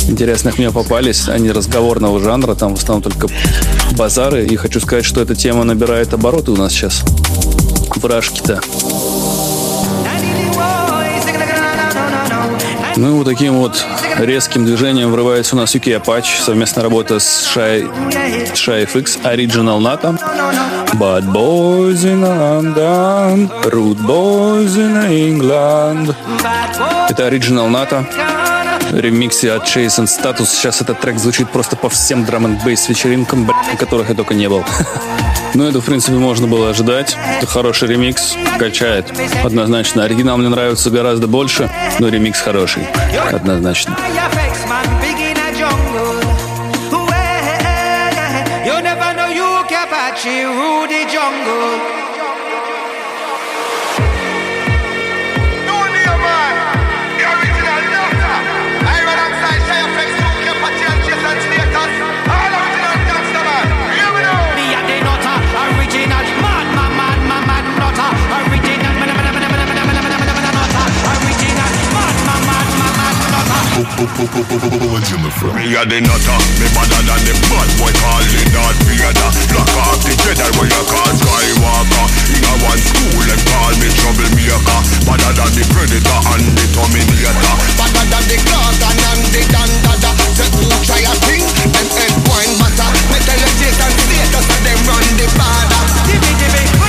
интересных 0.08 0.58
мне 0.58 0.70
попались. 0.70 1.28
Они 1.28 1.50
разговорного 1.52 2.20
жанра, 2.20 2.54
там 2.54 2.74
в 2.74 2.78
основном 2.78 3.02
только 3.02 3.28
базары. 3.96 4.44
И 4.44 4.56
хочу 4.56 4.80
сказать, 4.80 5.04
что 5.04 5.20
эта 5.20 5.34
тема 5.36 5.64
набирает 5.64 6.12
обороты 6.12 6.50
у 6.50 6.56
нас 6.56 6.72
сейчас. 6.72 7.02
Брашки-то. 7.96 8.60
Ну 12.96 13.16
вот 13.16 13.26
таким 13.26 13.54
вот 13.54 13.84
резким 14.18 14.64
движением 14.66 15.10
врывается 15.12 15.56
у 15.56 15.58
нас 15.58 15.74
UK 15.74 16.02
Apache, 16.02 16.42
совместная 16.42 16.84
работа 16.84 17.18
с 17.18 17.48
Shy, 17.54 17.88
Shy 18.54 18.86
FX, 18.86 19.22
Original 19.24 19.80
NATO, 19.80 20.18
Bad 20.94 21.24
Boys 21.32 22.04
in 22.04 22.22
London, 22.22 23.50
Root 23.64 23.98
Boys 23.98 24.76
in 24.76 25.08
England. 25.08 26.14
Это 27.08 27.28
Original 27.28 27.70
NATO, 27.70 28.04
ремиксе 28.92 29.52
от 29.52 29.64
Chase 29.64 30.04
and 30.04 30.06
Status. 30.06 30.46
Сейчас 30.46 30.80
этот 30.82 31.00
трек 31.00 31.18
звучит 31.18 31.48
просто 31.50 31.76
по 31.76 31.88
всем 31.88 32.24
драм 32.24 32.44
н 32.44 32.58
бейс 32.64 32.88
вечеринкам, 32.88 33.46
на 33.46 33.76
которых 33.78 34.10
я 34.10 34.14
только 34.14 34.34
не 34.34 34.48
был. 34.48 34.64
Ну, 35.54 35.68
это, 35.68 35.80
в 35.80 35.84
принципе, 35.84 36.16
можно 36.16 36.46
было 36.46 36.70
ожидать. 36.70 37.16
Это 37.38 37.46
хороший 37.46 37.88
ремикс, 37.88 38.36
качает. 38.58 39.12
Однозначно. 39.44 40.04
Оригинал 40.04 40.38
мне 40.38 40.48
нравится 40.48 40.90
гораздо 40.90 41.26
больше, 41.26 41.70
но 41.98 42.08
ремикс 42.08 42.40
хороший. 42.40 42.86
Однозначно. 43.30 43.96
Rudy 50.24 51.04
Jungle. 51.10 52.01
Me 73.82 75.74
a 75.74 75.82
the 75.82 75.98
nutter, 75.98 76.38
me 76.62 76.66
better 76.70 77.02
than 77.02 77.18
the 77.26 77.34
bad 77.50 77.66
boy 77.82 77.90
called 77.98 78.30
the 78.30 78.42
Darth 78.54 78.78
Vader. 78.86 79.30
Block 79.50 79.74
off 79.74 79.98
the 80.06 80.14
Jedi 80.22 80.46
where 80.54 80.70
you 80.70 80.82
call 80.86 81.10
Skywalker. 81.18 82.06
In 82.30 82.46
a 82.46 82.52
one 82.62 82.78
school 82.78 83.26
and 83.26 83.42
call 83.42 83.74
me 83.82 83.90
troublemaker. 83.98 84.78
Better 85.02 85.32
than 85.34 85.50
the 85.58 85.64
Predator 85.74 86.20
and 86.30 86.46
the 86.54 86.66
Terminator. 86.70 87.54
Better 87.74 88.06
than 88.06 88.24
the 88.30 88.38
Gorgon 88.46 88.98
and 89.02 89.22
the 89.34 89.42
Dandada. 89.50 90.10
So 90.30 90.46
you 90.62 90.70
try 90.86 91.02
a 91.02 91.14
thing, 91.26 91.42
them 91.74 91.88
head 91.98 92.14
wine 92.30 92.54
matter. 92.62 92.86
Metal 93.10 93.34
and 93.34 93.50
status, 93.50 94.46
and 94.46 94.62
them 94.62 94.78
run 94.86 95.06
the 95.18 95.26
border. 95.34 95.82
Give 96.06 96.22
me, 96.22 96.30
give 96.38 96.54
me. 96.54 96.81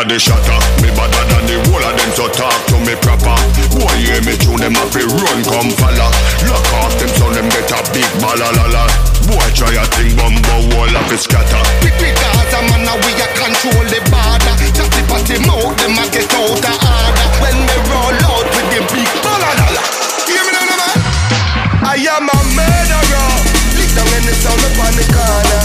A 0.00 0.04
the 0.08 0.18
shatter, 0.18 0.56
me 0.80 0.88
better 0.96 1.24
than 1.28 1.44
the 1.44 1.56
whole 1.68 1.84
of 1.84 1.92
them, 1.92 2.10
so 2.16 2.24
talk 2.32 2.56
to 2.72 2.76
me 2.88 2.96
proper. 3.04 3.36
Boy, 3.76 3.92
hear 4.00 4.20
me 4.24 4.32
tune 4.40 4.56
them 4.56 4.76
up, 4.80 4.88
run, 4.96 5.40
come 5.44 5.68
follow. 5.76 6.08
Lock 6.48 6.68
off 6.80 6.94
them, 6.96 7.10
so 7.20 7.28
them 7.28 7.48
get 7.52 7.68
a 7.68 7.80
big 7.92 8.08
balalala. 8.16 8.88
Boy, 9.28 9.44
try 9.52 9.76
a 9.76 9.84
thing, 9.92 10.16
bumbo, 10.16 10.72
wall 10.72 10.96
up, 10.96 11.10
it 11.12 11.20
scatter. 11.20 11.60
Big, 11.84 11.92
big 12.00 12.16
Gaza, 12.16 12.64
man, 12.72 12.88
now 12.88 12.96
we 13.04 13.12
a 13.20 13.28
control 13.36 13.84
the 13.92 14.00
border. 14.08 14.54
Chatty 14.72 15.02
patty 15.04 15.36
mouth, 15.44 15.76
them 15.76 15.98
a 16.00 16.04
get 16.08 16.32
out 16.32 16.48
of 16.48 16.76
order. 16.80 17.24
When 17.44 17.56
me 17.60 17.76
roll 17.92 18.16
out 18.24 18.46
with 18.56 18.68
them 18.72 18.84
big 18.94 19.10
balalala. 19.20 19.84
Hear 20.24 20.42
me 20.48 20.52
now, 20.56 20.64
man? 20.80 20.96
I 21.84 22.00
am 22.08 22.24
a 22.24 22.38
murderer. 22.56 23.28
Lick 23.76 23.90
down 23.92 24.08
the 24.24 24.32
sound 24.32 24.64
up 24.64 24.80
on 24.80 24.92
the 24.96 25.04
corner. 25.12 25.64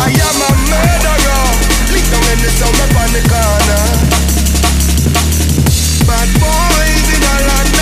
I 0.00 0.08
am 0.16 0.38
a 0.38 0.50
murderer. 0.72 1.73
Down 2.10 2.24
in 2.32 2.38
the 2.42 2.50
sound 2.50 2.76
up 2.84 2.96
on 3.02 3.10
the 3.12 3.22
corner. 3.28 3.82
Bad 6.06 6.28
boys 6.40 7.06
in 7.14 7.22
a 7.22 7.46
London. 7.48 7.73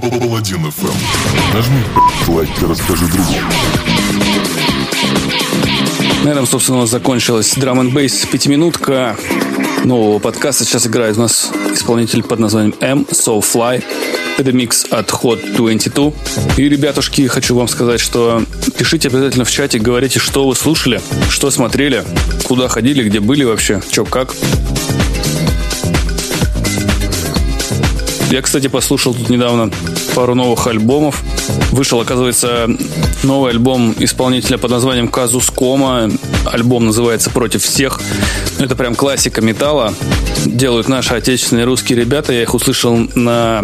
Паладин 0.00 0.70
ФМ. 0.70 1.54
Нажми 1.54 1.82
лайк 2.28 2.50
и 2.62 2.66
расскажи 2.66 3.06
другу. 3.06 3.34
На 6.24 6.30
этом, 6.30 6.46
собственно, 6.46 6.86
закончилась 6.86 7.54
драм 7.54 7.80
н 7.80 7.90
бейс 7.90 8.26
пятиминутка 8.26 9.16
нового 9.84 10.18
подкаста. 10.18 10.64
Сейчас 10.64 10.86
играет 10.86 11.16
у 11.16 11.20
нас 11.20 11.50
исполнитель 11.72 12.22
под 12.22 12.40
названием 12.40 12.74
M, 12.80 13.06
So 13.10 13.40
Fly. 13.40 13.84
Это 14.38 14.52
микс 14.52 14.84
от 14.90 15.08
Hot 15.10 15.54
22. 15.56 16.12
И, 16.56 16.68
ребятушки, 16.68 17.26
хочу 17.26 17.56
вам 17.56 17.68
сказать, 17.68 18.00
что 18.00 18.42
пишите 18.76 19.08
обязательно 19.08 19.44
в 19.44 19.50
чате, 19.50 19.78
говорите, 19.78 20.18
что 20.18 20.46
вы 20.46 20.54
слушали, 20.54 21.00
что 21.30 21.50
смотрели, 21.50 22.04
куда 22.44 22.68
ходили, 22.68 23.08
где 23.08 23.20
были 23.20 23.44
вообще, 23.44 23.80
что 23.90 24.04
как. 24.04 24.34
Я, 28.30 28.42
кстати, 28.42 28.66
послушал 28.66 29.14
тут 29.14 29.30
недавно 29.30 29.70
пару 30.14 30.34
новых 30.34 30.66
альбомов. 30.66 31.22
Вышел, 31.70 32.00
оказывается, 32.00 32.68
новый 33.22 33.52
альбом 33.52 33.94
исполнителя 33.98 34.58
под 34.58 34.72
названием 34.72 35.08
Казус 35.08 35.50
Кома. 35.50 36.10
Альбом 36.44 36.86
называется 36.86 37.30
«Против 37.30 37.62
всех». 37.62 38.00
Это 38.58 38.74
прям 38.74 38.94
классика 38.96 39.40
металла. 39.42 39.94
Делают 40.44 40.88
наши 40.88 41.14
отечественные 41.14 41.66
русские 41.66 41.98
ребята. 41.98 42.32
Я 42.32 42.42
их 42.42 42.54
услышал 42.54 42.96
на 43.14 43.62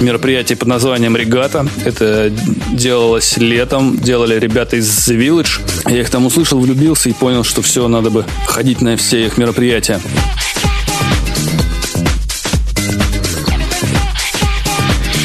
мероприятии 0.00 0.54
под 0.54 0.68
названием 0.68 1.16
«Регата». 1.16 1.66
Это 1.84 2.30
делалось 2.72 3.36
летом. 3.36 3.98
Делали 3.98 4.38
ребята 4.38 4.76
из 4.76 4.88
The 5.08 5.18
Village. 5.18 5.90
Я 5.90 6.00
их 6.00 6.10
там 6.10 6.26
услышал, 6.26 6.60
влюбился 6.60 7.08
и 7.08 7.12
понял, 7.12 7.42
что 7.42 7.62
все, 7.62 7.88
надо 7.88 8.10
бы 8.10 8.24
ходить 8.46 8.80
на 8.80 8.96
все 8.96 9.26
их 9.26 9.38
мероприятия. 9.38 10.00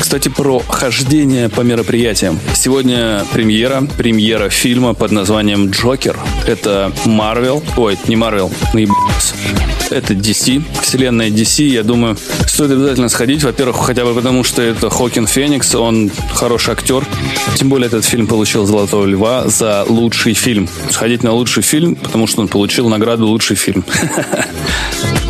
Кстати, 0.09 0.29
про 0.29 0.57
хождение 0.67 1.49
по 1.49 1.61
мероприятиям. 1.61 2.39
Сегодня 2.55 3.23
премьера, 3.31 3.83
премьера 3.95 4.49
фильма 4.49 4.95
под 4.95 5.11
названием 5.11 5.69
«Джокер». 5.69 6.19
Это 6.47 6.91
Марвел, 7.05 7.63
ой, 7.77 7.95
не 8.07 8.15
Марвел, 8.15 8.51
наебался. 8.73 9.35
Это 9.91 10.15
DC, 10.15 10.63
вселенная 10.81 11.29
DC. 11.29 11.63
Я 11.65 11.83
думаю, 11.83 12.17
стоит 12.47 12.71
обязательно 12.71 13.07
сходить. 13.07 13.43
Во-первых, 13.43 13.85
хотя 13.85 14.03
бы 14.03 14.15
потому, 14.15 14.43
что 14.43 14.63
это 14.63 14.89
Хокин 14.89 15.27
Феникс, 15.27 15.75
он 15.75 16.09
хороший 16.33 16.73
актер. 16.73 17.05
Тем 17.53 17.69
более 17.69 17.85
этот 17.85 18.03
фильм 18.03 18.25
получил 18.25 18.65
«Золотого 18.65 19.05
льва» 19.05 19.47
за 19.47 19.85
лучший 19.87 20.33
фильм. 20.33 20.67
Сходить 20.89 21.21
на 21.21 21.33
лучший 21.33 21.61
фильм, 21.61 21.95
потому 21.95 22.25
что 22.25 22.41
он 22.41 22.47
получил 22.47 22.89
награду 22.89 23.27
«Лучший 23.27 23.55
фильм». 23.55 23.85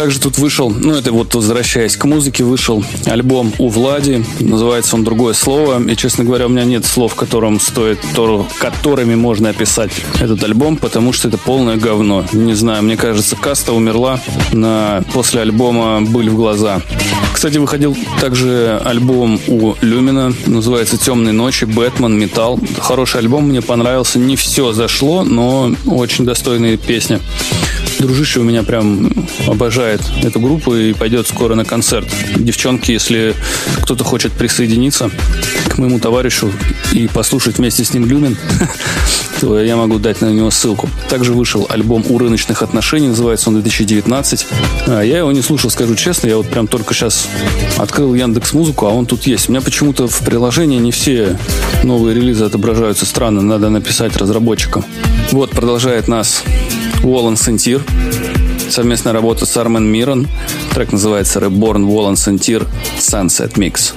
Также 0.00 0.18
тут 0.18 0.38
вышел, 0.38 0.70
ну 0.70 0.94
это 0.94 1.12
вот 1.12 1.34
возвращаясь 1.34 1.94
к 1.94 2.06
музыке, 2.06 2.42
вышел 2.42 2.82
альбом 3.04 3.52
у 3.58 3.68
Влади, 3.68 4.24
называется 4.40 4.96
он 4.96 5.04
«Другое 5.04 5.34
слово», 5.34 5.86
и, 5.86 5.94
честно 5.94 6.24
говоря, 6.24 6.46
у 6.46 6.48
меня 6.48 6.64
нет 6.64 6.86
слов, 6.86 7.14
которым 7.14 7.60
стоит, 7.60 7.98
которыми 8.58 9.14
можно 9.14 9.50
описать 9.50 9.90
этот 10.18 10.42
альбом, 10.42 10.78
потому 10.78 11.12
что 11.12 11.28
это 11.28 11.36
полное 11.36 11.76
говно. 11.76 12.24
Не 12.32 12.54
знаю, 12.54 12.82
мне 12.82 12.96
кажется, 12.96 13.36
каста 13.36 13.74
умерла 13.74 14.18
на... 14.52 15.04
после 15.12 15.42
альбома 15.42 16.00
«Были 16.00 16.30
в 16.30 16.36
глаза». 16.36 16.80
Кстати, 17.34 17.58
выходил 17.58 17.94
также 18.22 18.80
альбом 18.82 19.38
у 19.48 19.74
Люмина, 19.82 20.32
называется 20.46 20.96
«Темные 20.96 21.34
ночи», 21.34 21.66
«Бэтмен», 21.66 22.18
«Металл». 22.18 22.58
Хороший 22.78 23.20
альбом, 23.20 23.48
мне 23.50 23.60
понравился. 23.60 24.18
Не 24.18 24.36
все 24.36 24.72
зашло, 24.72 25.24
но 25.24 25.70
очень 25.84 26.24
достойные 26.24 26.78
песни. 26.78 27.20
Дружище 28.00 28.40
у 28.40 28.44
меня 28.44 28.62
прям 28.62 29.12
обожает 29.46 30.00
эту 30.22 30.40
группу 30.40 30.74
и 30.74 30.94
пойдет 30.94 31.28
скоро 31.28 31.54
на 31.54 31.66
концерт. 31.66 32.08
Девчонки, 32.34 32.92
если 32.92 33.34
кто-то 33.82 34.04
хочет 34.04 34.32
присоединиться 34.32 35.10
к 35.68 35.76
моему 35.76 35.98
товарищу 35.98 36.50
и 36.94 37.08
послушать 37.08 37.58
вместе 37.58 37.84
с 37.84 37.92
ним 37.92 38.06
Люмин, 38.06 38.38
то 39.40 39.60
я 39.60 39.76
могу 39.76 39.98
дать 39.98 40.22
на 40.22 40.32
него 40.32 40.50
ссылку. 40.50 40.88
Также 41.10 41.34
вышел 41.34 41.66
альбом 41.68 42.02
«У 42.08 42.16
рыночных 42.16 42.62
отношений», 42.62 43.08
называется 43.08 43.50
он 43.50 43.60
2019. 43.60 44.46
А, 44.86 45.02
я 45.02 45.18
его 45.18 45.30
не 45.30 45.42
слушал, 45.42 45.68
скажу 45.68 45.94
честно, 45.94 46.28
я 46.28 46.38
вот 46.38 46.48
прям 46.48 46.68
только 46.68 46.94
сейчас 46.94 47.28
открыл 47.76 48.14
Яндекс 48.14 48.54
Музыку, 48.54 48.86
а 48.86 48.90
он 48.90 49.04
тут 49.04 49.26
есть. 49.26 49.50
У 49.50 49.52
меня 49.52 49.60
почему-то 49.60 50.08
в 50.08 50.20
приложении 50.20 50.78
не 50.78 50.90
все 50.90 51.38
новые 51.82 52.16
релизы 52.16 52.44
отображаются 52.44 53.04
странно, 53.04 53.42
надо 53.42 53.68
написать 53.68 54.16
разработчикам. 54.16 54.86
Вот, 55.32 55.50
продолжает 55.50 56.08
нас 56.08 56.42
Уоллен 57.02 57.36
Сентир. 57.36 57.82
Совместная 58.68 59.12
работа 59.12 59.46
с 59.46 59.56
Армен 59.56 59.84
Мирон. 59.84 60.28
Трек 60.74 60.92
называется 60.92 61.40
Reborn 61.40 61.84
Уоллен 61.84 62.16
Сентир 62.16 62.66
Sunset 62.98 63.54
Mix. 63.54 63.94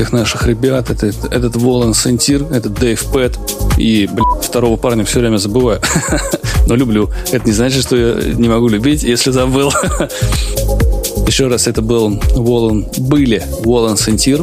Этих 0.00 0.12
наших 0.12 0.46
ребят. 0.46 0.90
Это, 0.90 1.12
этот 1.30 1.56
Волан 1.56 1.92
Сентир, 1.94 2.42
этот 2.50 2.72
Дэйв 2.74 3.04
Пэт. 3.12 3.38
И, 3.76 4.08
блин, 4.10 4.24
второго 4.42 4.76
парня 4.76 5.04
все 5.04 5.20
время 5.20 5.36
забываю. 5.36 5.80
Но 6.66 6.74
люблю. 6.74 7.10
Это 7.32 7.46
не 7.46 7.52
значит, 7.52 7.82
что 7.82 7.96
я 7.96 8.32
не 8.34 8.48
могу 8.48 8.68
любить, 8.68 9.02
если 9.02 9.30
забыл. 9.30 9.70
Еще 11.26 11.48
раз, 11.48 11.68
это 11.68 11.82
был 11.82 12.18
Волан, 12.34 12.86
были 12.98 13.42
Волан 13.62 13.96
Сентир, 13.96 14.42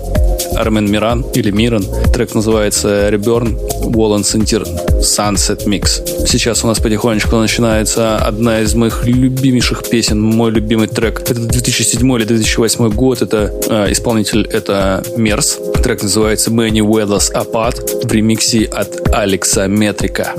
Армен 0.55 0.89
Миран 0.89 1.25
или 1.33 1.51
Миран. 1.51 1.85
Трек 2.13 2.35
называется 2.35 3.09
Reburn 3.09 3.57
Волан 3.89 4.23
Сентир 4.23 4.61
Sunset 5.01 5.65
Mix. 5.65 6.06
Сейчас 6.27 6.61
у 6.65 6.67
нас 6.67 6.79
потихонечку 6.81 7.37
начинается 7.37 8.17
одна 8.17 8.59
из 8.59 8.75
моих 8.75 9.05
любимейших 9.05 9.87
песен, 9.89 10.21
мой 10.21 10.51
любимый 10.51 10.87
трек. 10.87 11.21
Это 11.21 11.35
2007 11.35 12.15
или 12.15 12.25
2008 12.25 12.89
год. 12.89 13.21
Это 13.21 13.53
э, 13.69 13.91
исполнитель 13.93 14.45
это 14.45 15.05
Мерс. 15.15 15.57
Трек 15.81 16.03
называется 16.03 16.51
Many 16.51 16.79
Weathers 16.79 17.31
Apart 17.33 18.05
в 18.05 18.11
ремиксе 18.11 18.65
от 18.65 19.07
Алекса 19.15 19.67
Метрика 19.67 20.33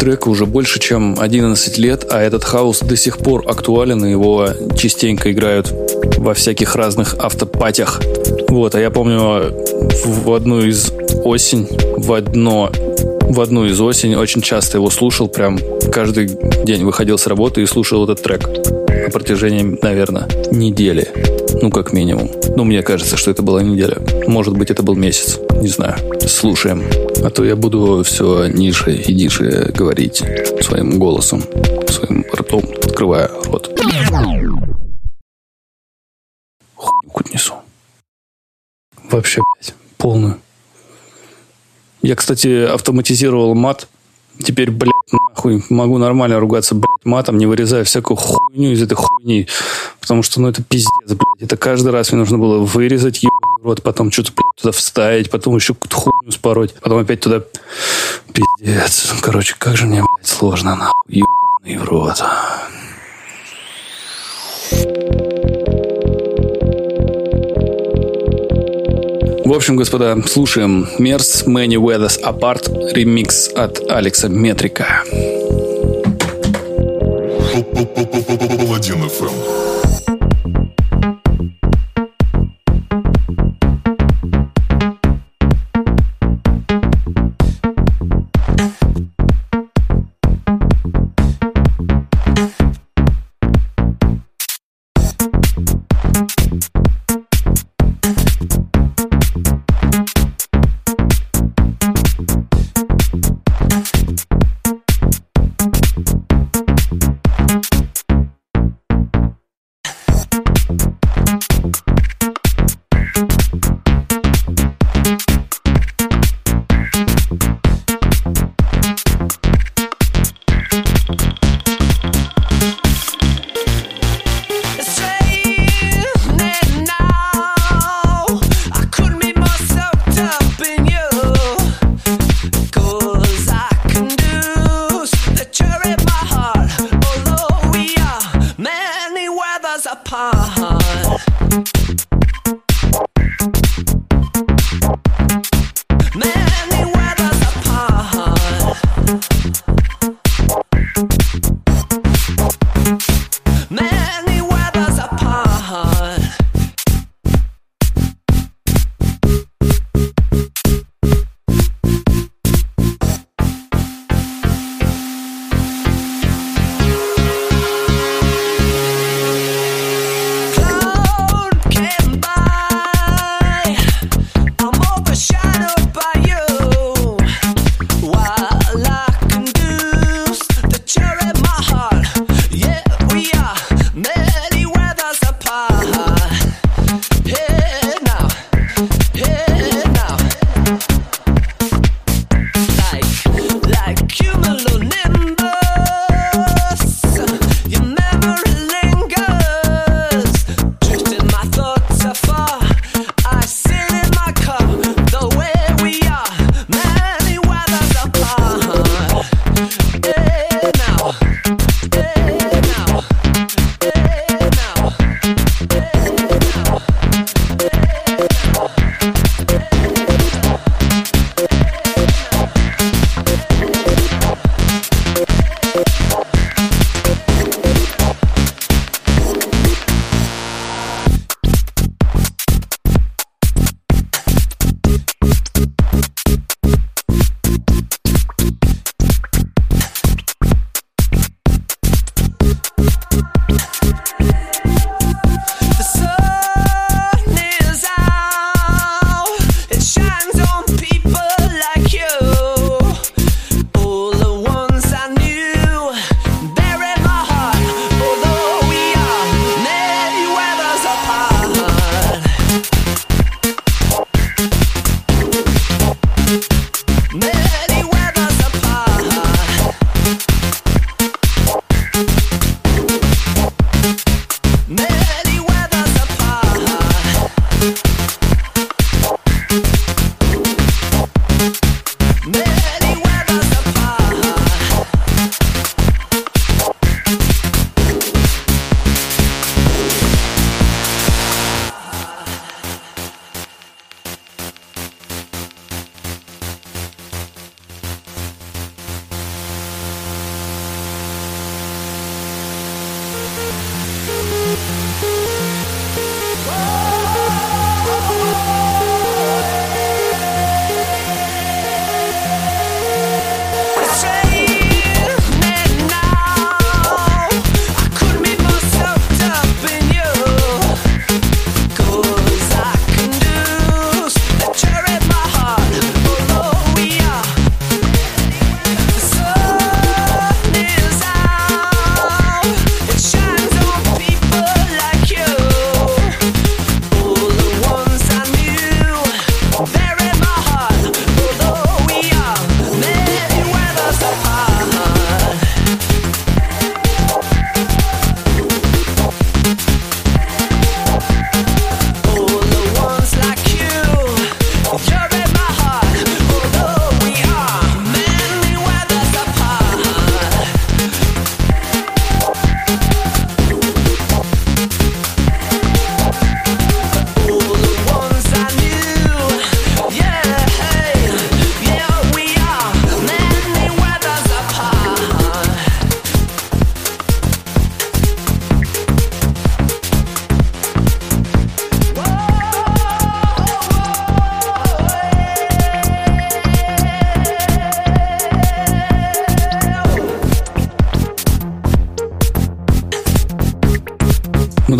треку 0.00 0.30
уже 0.30 0.46
больше, 0.46 0.80
чем 0.80 1.14
11 1.20 1.76
лет, 1.76 2.06
а 2.10 2.22
этот 2.22 2.42
хаус 2.42 2.80
до 2.80 2.96
сих 2.96 3.18
пор 3.18 3.44
актуален, 3.46 4.02
и 4.06 4.10
его 4.10 4.48
частенько 4.74 5.30
играют 5.30 5.70
во 6.16 6.32
всяких 6.32 6.74
разных 6.74 7.16
автопатях. 7.18 8.00
Вот, 8.48 8.74
а 8.74 8.80
я 8.80 8.90
помню 8.90 9.52
в 10.06 10.32
одну 10.32 10.60
из 10.60 10.90
осень, 11.22 11.68
в 11.98 12.14
одно 12.14 12.72
в 13.30 13.40
одну 13.40 13.64
из 13.64 13.80
осень 13.80 14.14
очень 14.16 14.42
часто 14.42 14.78
его 14.78 14.90
слушал, 14.90 15.28
прям 15.28 15.58
каждый 15.92 16.28
день 16.64 16.84
выходил 16.84 17.16
с 17.16 17.26
работы 17.26 17.62
и 17.62 17.66
слушал 17.66 18.04
этот 18.04 18.22
трек 18.22 18.48
на 18.48 19.10
протяжении, 19.10 19.78
наверное, 19.82 20.28
недели. 20.50 21.08
Ну, 21.62 21.70
как 21.70 21.92
минимум. 21.92 22.30
Ну, 22.56 22.64
мне 22.64 22.82
кажется, 22.82 23.16
что 23.16 23.30
это 23.30 23.42
была 23.42 23.62
неделя. 23.62 23.98
Может 24.26 24.56
быть, 24.56 24.70
это 24.70 24.82
был 24.82 24.94
месяц. 24.94 25.38
Не 25.60 25.68
знаю. 25.68 25.96
Слушаем. 26.26 26.82
А 27.22 27.30
то 27.30 27.44
я 27.44 27.54
буду 27.54 28.02
все 28.04 28.46
ниже 28.46 28.96
и 28.96 29.14
ниже 29.14 29.70
говорить 29.74 30.22
своим 30.60 30.98
голосом, 30.98 31.42
своим 31.88 32.24
ртом, 32.34 32.64
открывая 32.82 33.30
рот. 33.44 33.70
Хуйню 36.74 37.30
несу. 37.32 37.54
Вообще, 39.10 39.40
блядь, 39.54 39.74
полную. 39.98 40.38
Я, 42.02 42.16
кстати, 42.16 42.64
автоматизировал 42.64 43.54
мат. 43.54 43.88
Теперь, 44.42 44.70
блядь, 44.70 44.92
нахуй 45.12 45.62
могу 45.68 45.98
нормально 45.98 46.40
ругаться, 46.40 46.74
блядь, 46.74 47.04
матом, 47.04 47.36
не 47.36 47.44
вырезая 47.46 47.84
всякую 47.84 48.16
хуйню 48.16 48.72
из 48.72 48.82
этой 48.82 48.94
хуйни. 48.94 49.46
Потому 50.00 50.22
что, 50.22 50.40
ну, 50.40 50.48
это 50.48 50.62
пиздец, 50.62 51.08
блядь. 51.08 51.42
Это 51.42 51.56
каждый 51.58 51.92
раз 51.92 52.10
мне 52.10 52.20
нужно 52.20 52.38
было 52.38 52.58
вырезать 52.58 53.22
ебаный 53.22 53.62
рот, 53.62 53.82
потом 53.82 54.10
что-то, 54.10 54.32
блядь, 54.32 54.56
туда 54.56 54.72
вставить, 54.72 55.30
потом 55.30 55.56
еще 55.56 55.74
какую-то 55.74 55.96
хуйню 55.96 56.32
спороть, 56.32 56.74
потом 56.74 56.98
опять 57.00 57.20
туда... 57.20 57.42
Пиздец. 58.32 59.12
Короче, 59.20 59.54
как 59.58 59.76
же 59.76 59.86
мне, 59.86 60.02
блядь, 60.02 60.26
сложно, 60.26 60.76
нахуй. 60.76 60.94
Ебаный 61.08 61.76
в 61.76 61.84
рот. 61.84 62.22
В 69.50 69.52
общем, 69.52 69.74
господа, 69.74 70.16
слушаем 70.28 70.86
Мерс 71.00 71.44
Many 71.44 71.74
Weathers 71.74 72.22
Apart 72.22 72.92
ремикс 72.92 73.48
от 73.48 73.80
Алекса 73.90 74.28
Метрика. 74.28 75.02
Паладин 78.56 79.08
ФМ. 79.08 79.89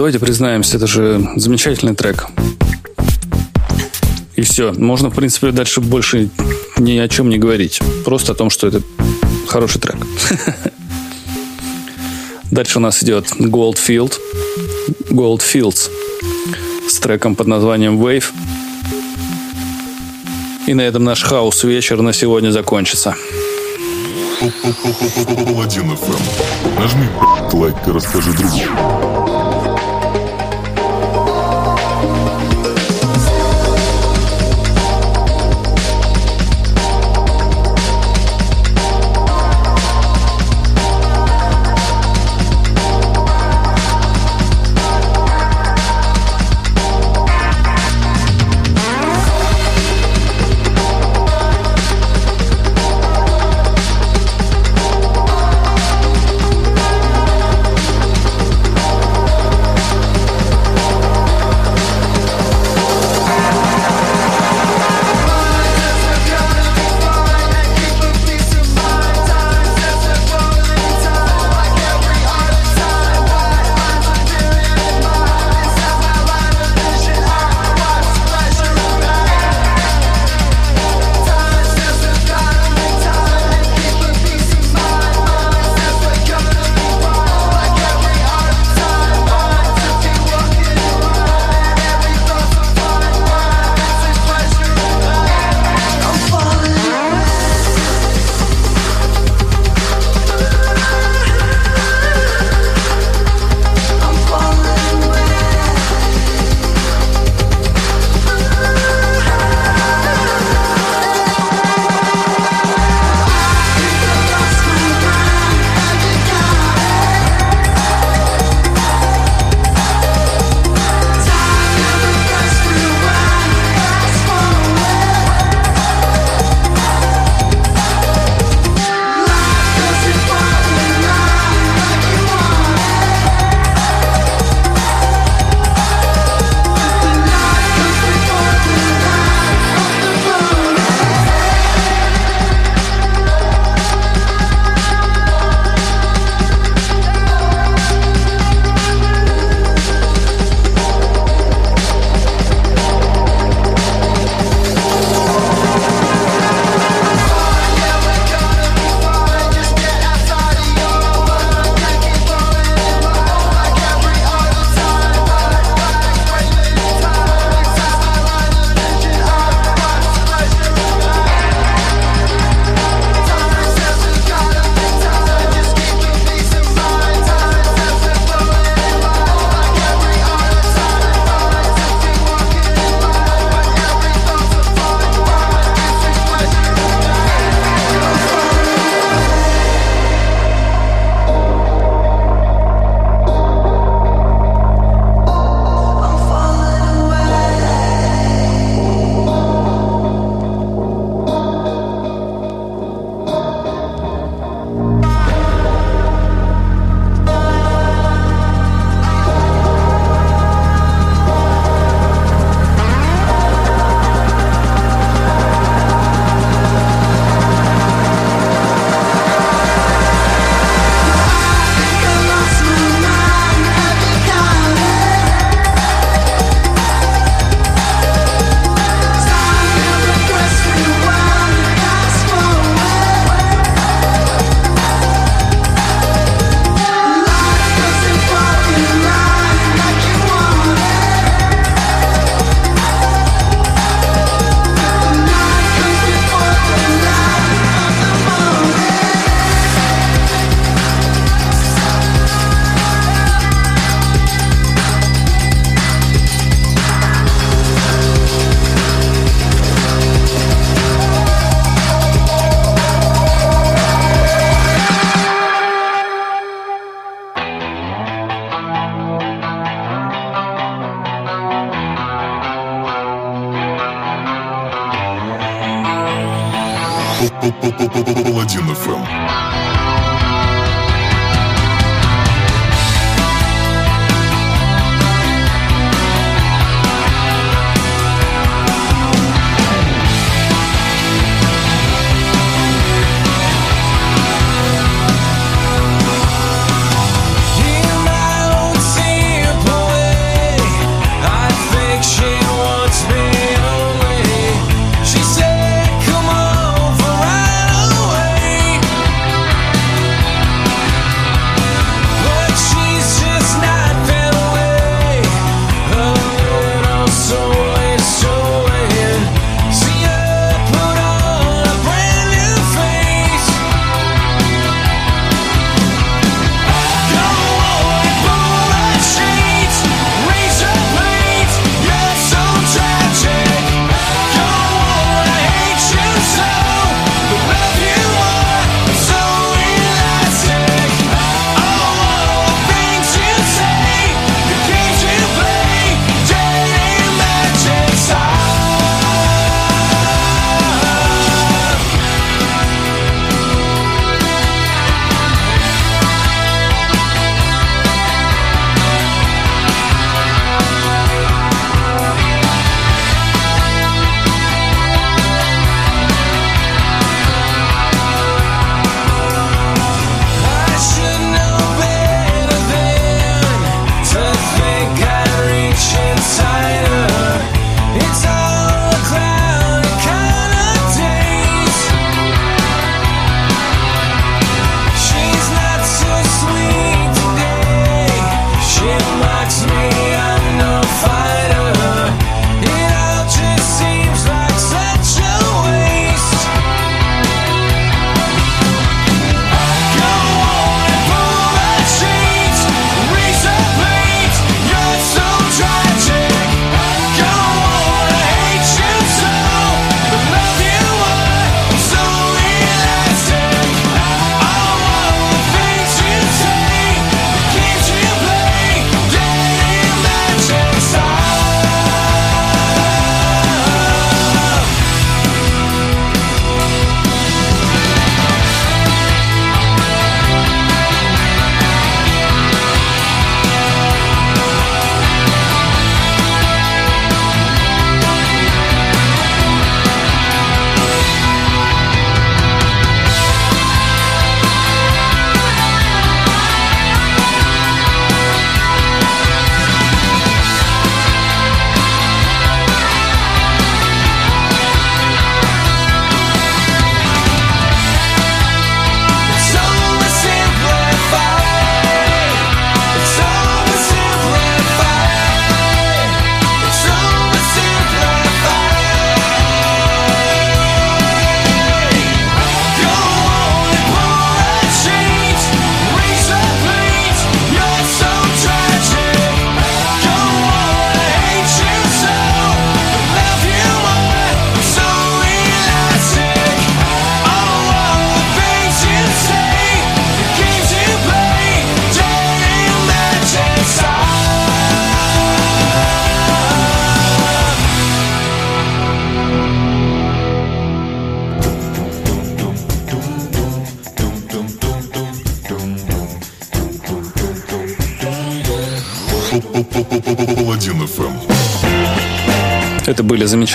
Давайте 0.00 0.18
признаемся, 0.18 0.78
это 0.78 0.86
же 0.86 1.20
замечательный 1.36 1.94
трек. 1.94 2.26
И 4.34 4.40
все. 4.40 4.72
Можно, 4.72 5.10
в 5.10 5.14
принципе, 5.14 5.50
дальше 5.50 5.82
больше 5.82 6.30
ни 6.78 6.96
о 6.96 7.06
чем 7.06 7.28
не 7.28 7.36
говорить. 7.36 7.80
Просто 8.02 8.32
о 8.32 8.34
том, 8.34 8.48
что 8.48 8.66
это 8.68 8.80
хороший 9.46 9.78
трек. 9.78 9.98
Дальше 12.50 12.78
у 12.78 12.80
нас 12.80 13.02
идет 13.02 13.26
Goldfield. 13.38 14.14
Goldfields 15.10 15.90
с 16.88 16.98
треком 16.98 17.34
под 17.34 17.48
названием 17.48 18.02
Wave. 18.02 18.24
И 20.66 20.72
на 20.72 20.80
этом 20.80 21.04
наш 21.04 21.22
хаос 21.22 21.62
вечер 21.62 22.00
на 22.00 22.14
сегодня 22.14 22.52
закончится. 22.52 23.14
Нажми 26.78 27.06
лайк 27.52 27.76
и 27.86 27.90
расскажи 27.90 28.32
другу. 28.32 29.19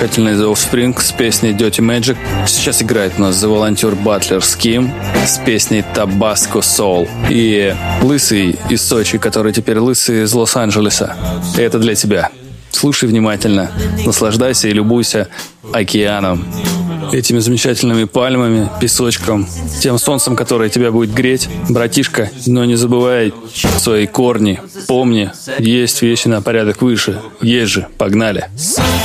замечательный 0.06 0.34
The 0.34 0.54
Offspring 0.54 1.02
с 1.02 1.12
песней 1.12 1.52
Dirty 1.52 1.80
Magic. 1.80 2.16
Сейчас 2.48 2.80
играет 2.84 3.14
у 3.18 3.22
нас 3.22 3.44
The 3.44 3.50
Volunteer 3.50 3.98
Butler 4.04 4.40
Scheme 4.40 4.92
с 5.26 5.40
песней 5.40 5.84
Tabasco 5.96 6.60
Soul. 6.60 7.10
И 7.32 7.74
Лысый 8.04 8.56
из 8.70 8.84
Сочи, 8.84 9.18
который 9.18 9.52
теперь 9.52 9.80
Лысый 9.80 10.24
из 10.24 10.34
Лос-Анджелеса. 10.34 11.16
Это 11.58 11.80
для 11.80 11.96
тебя. 11.96 12.30
Слушай 12.70 13.10
внимательно, 13.10 13.72
наслаждайся 14.06 14.68
и 14.68 14.74
любуйся 14.74 15.30
океаном, 15.74 16.46
этими 17.12 17.40
замечательными 17.40 18.04
пальмами, 18.04 18.70
песочком, 18.80 19.48
тем 19.82 19.98
солнцем, 19.98 20.36
которое 20.36 20.70
тебя 20.70 20.92
будет 20.92 21.14
греть, 21.14 21.50
братишка, 21.70 22.30
но 22.46 22.64
не 22.66 22.76
забывай 22.76 23.34
свои 23.80 24.06
корни. 24.06 24.60
Помни, 24.88 25.32
есть 25.58 26.04
вещи 26.04 26.28
на 26.28 26.44
порядок 26.44 26.84
выше. 26.84 27.22
Есть 27.42 27.72
же, 27.72 27.88
погнали. 27.98 28.50
Погнали. 28.76 29.05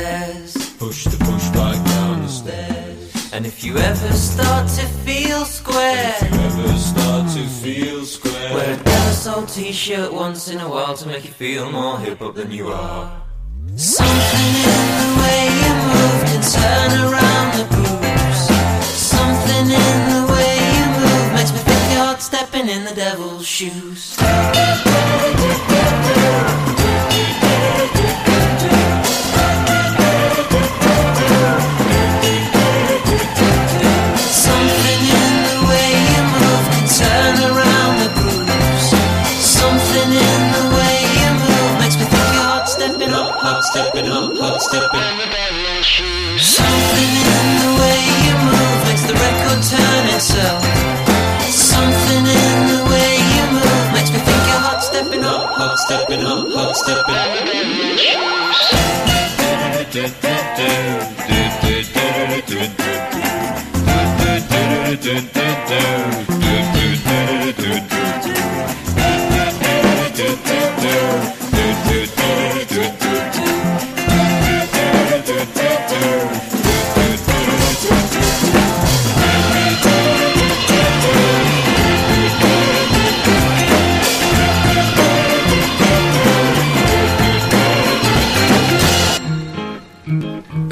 And 3.41 3.47
if 3.47 3.63
you 3.63 3.75
ever 3.75 4.13
start 4.13 4.69
to 4.69 4.85
feel 5.03 5.45
square, 5.45 6.13
if 6.21 6.31
you 6.31 6.39
ever 6.41 6.77
start 6.77 7.31
to 7.31 7.43
feel 7.47 8.05
square, 8.05 8.53
wear 8.53 8.73
a 8.75 8.77
Damasol 8.77 9.51
t-shirt 9.51 10.13
once 10.13 10.47
in 10.49 10.59
a 10.59 10.69
while 10.69 10.95
to 10.95 11.07
make 11.07 11.25
you 11.25 11.31
feel 11.31 11.71
more 11.71 11.97
hip 11.97 12.21
up 12.21 12.35
than 12.35 12.51
you 12.51 12.67
are. 12.67 13.23
Something 13.75 14.53
in 14.69 14.85
the 15.01 15.09
way 15.21 15.41
you 15.63 15.73
move 15.89 16.21
can 16.29 16.43
turn 16.53 16.91
around 17.01 17.49
the 17.57 17.65
grooves. 17.73 18.41
Something 18.85 19.65
in 19.73 19.97
the 20.13 20.23
way 20.33 20.53
you 20.77 20.85
move 21.01 21.33
makes 21.33 21.51
me 21.51 21.57
think 21.65 21.97
you're 21.97 22.19
stepping 22.19 22.69
in 22.69 22.85
the 22.85 22.93
devil's 22.93 23.47
shoes. 23.47 24.17
stepping. 44.61 45.01
Something 46.37 47.13
in 47.33 47.47
the 47.61 47.71
way 47.81 47.99
you 48.25 48.33
move 48.45 48.79
makes 48.87 49.03
the 49.09 49.15
record 49.17 49.61
turn 49.65 50.03
itself. 50.15 50.61
Something 51.49 52.23
in 52.25 52.57
the 52.69 52.81
way 52.91 53.11
you 53.35 53.45
move 53.57 53.85
makes 53.93 54.11
me 54.13 54.19
think 54.19 54.41
you're 54.49 54.61
hot 54.61 54.83
stepping 54.83 55.23
up, 55.23 55.49
hot 55.57 55.77
stepping 55.79 56.21
up, 56.21 56.47
hot 56.53 56.75
stepping. 56.75 57.41
Do 67.51 68.00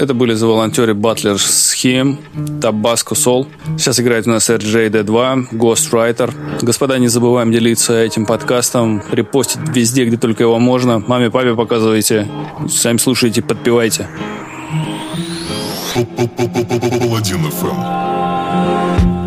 Это 0.10 0.16
были 0.16 0.34
за 0.34 0.48
волонтеры 0.48 0.96
Батлер 0.96 1.38
Схем, 1.38 2.18
Табаско 2.60 3.14
Сол. 3.14 3.46
Сейчас 3.78 4.00
играет 4.00 4.26
у 4.26 4.32
нас 4.32 4.50
RJD2, 4.50 5.50
Ghost 5.52 5.92
Writer. 5.92 6.34
Господа, 6.64 6.98
не 6.98 7.08
забываем 7.08 7.52
делиться 7.52 7.94
этим 8.02 8.26
подкастом, 8.26 9.04
репостить 9.12 9.62
везде, 9.70 10.06
где 10.06 10.18
только 10.18 10.42
его 10.42 10.58
можно. 10.58 10.98
Маме, 10.98 11.30
папе 11.30 11.54
показывайте, 11.54 12.28
сами 12.68 12.98
слушайте, 12.98 13.44
подпевайте. 13.44 14.08
Паладин 15.94 17.52
ФМ. 17.52 19.19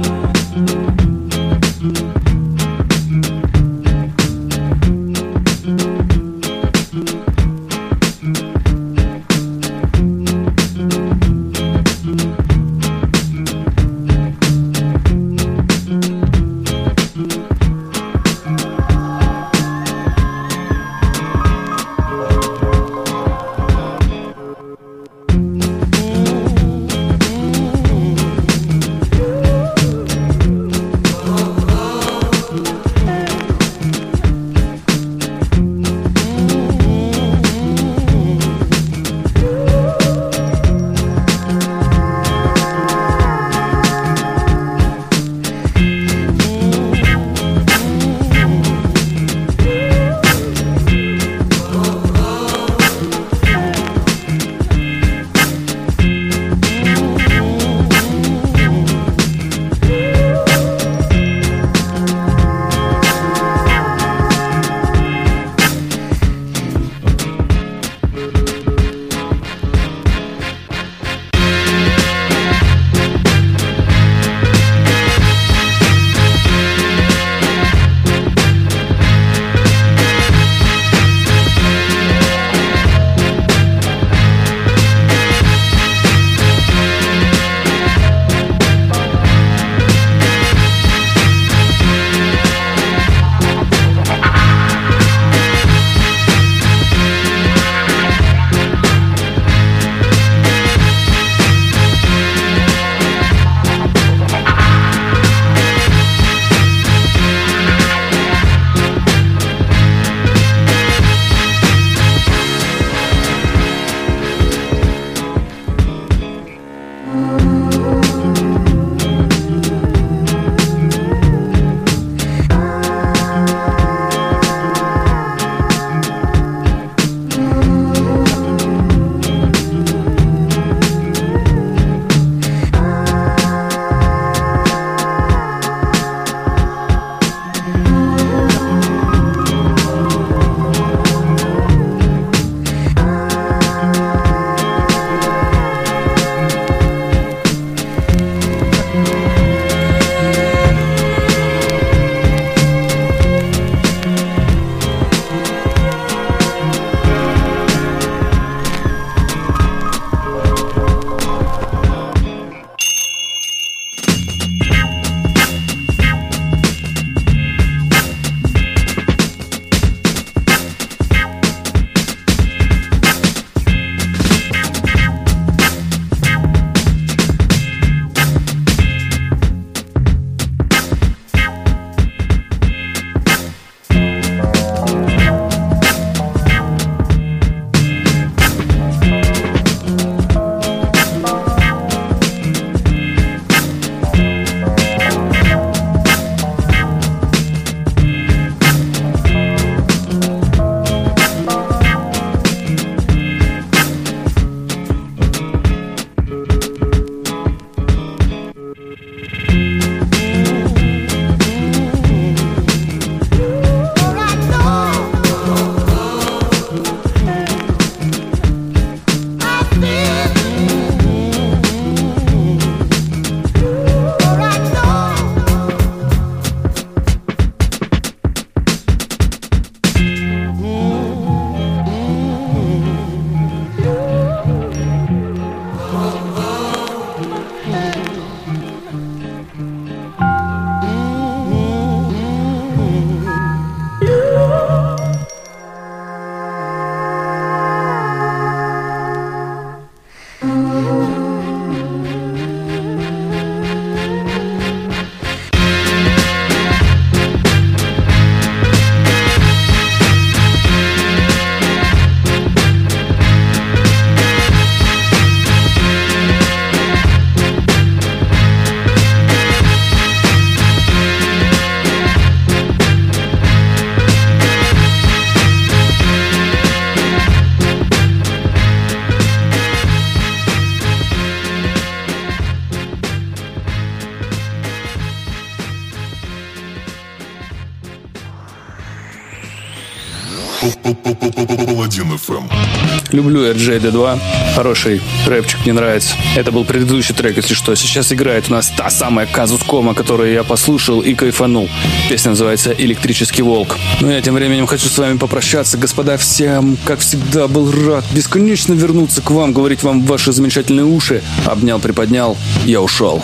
люблю 293.23 293.53
RJD2. 293.53 294.21
Хороший 294.57 295.01
рэпчик, 295.27 295.61
мне 295.65 295.73
нравится. 295.73 296.15
Это 296.37 296.51
был 296.51 296.65
предыдущий 296.65 297.15
трек, 297.15 297.37
если 297.37 297.55
что. 297.55 297.75
Сейчас 297.77 298.13
играет 298.13 298.49
у 298.49 298.53
нас 298.53 298.73
та 298.77 298.91
самая 298.91 299.27
Казускома, 299.27 299.95
которую 299.95 300.33
я 300.33 300.43
послушал 300.43 301.01
и 301.01 301.15
кайфанул. 301.15 301.69
Песня 302.09 302.31
называется 302.31 302.75
«Электрический 302.77 303.43
волк». 303.43 303.77
Ну, 304.01 304.11
и 304.11 304.21
тем 304.21 304.35
временем 304.35 304.67
хочу 304.67 304.89
с 304.89 304.99
вами 304.99 305.19
попрощаться. 305.19 305.79
Господа, 305.79 306.17
всем, 306.17 306.77
как 306.85 306.99
всегда, 306.99 307.47
был 307.47 307.71
рад 307.87 308.05
бесконечно 308.13 308.75
вернуться 308.75 309.23
к 309.23 309.31
вам, 309.31 309.53
говорить 309.53 309.83
вам 309.83 310.03
в 310.03 310.07
ваши 310.07 310.33
замечательные 310.33 310.85
уши. 310.85 311.23
Обнял, 311.47 311.79
приподнял, 311.79 312.37
я 312.65 312.81
ушел. 312.81 313.23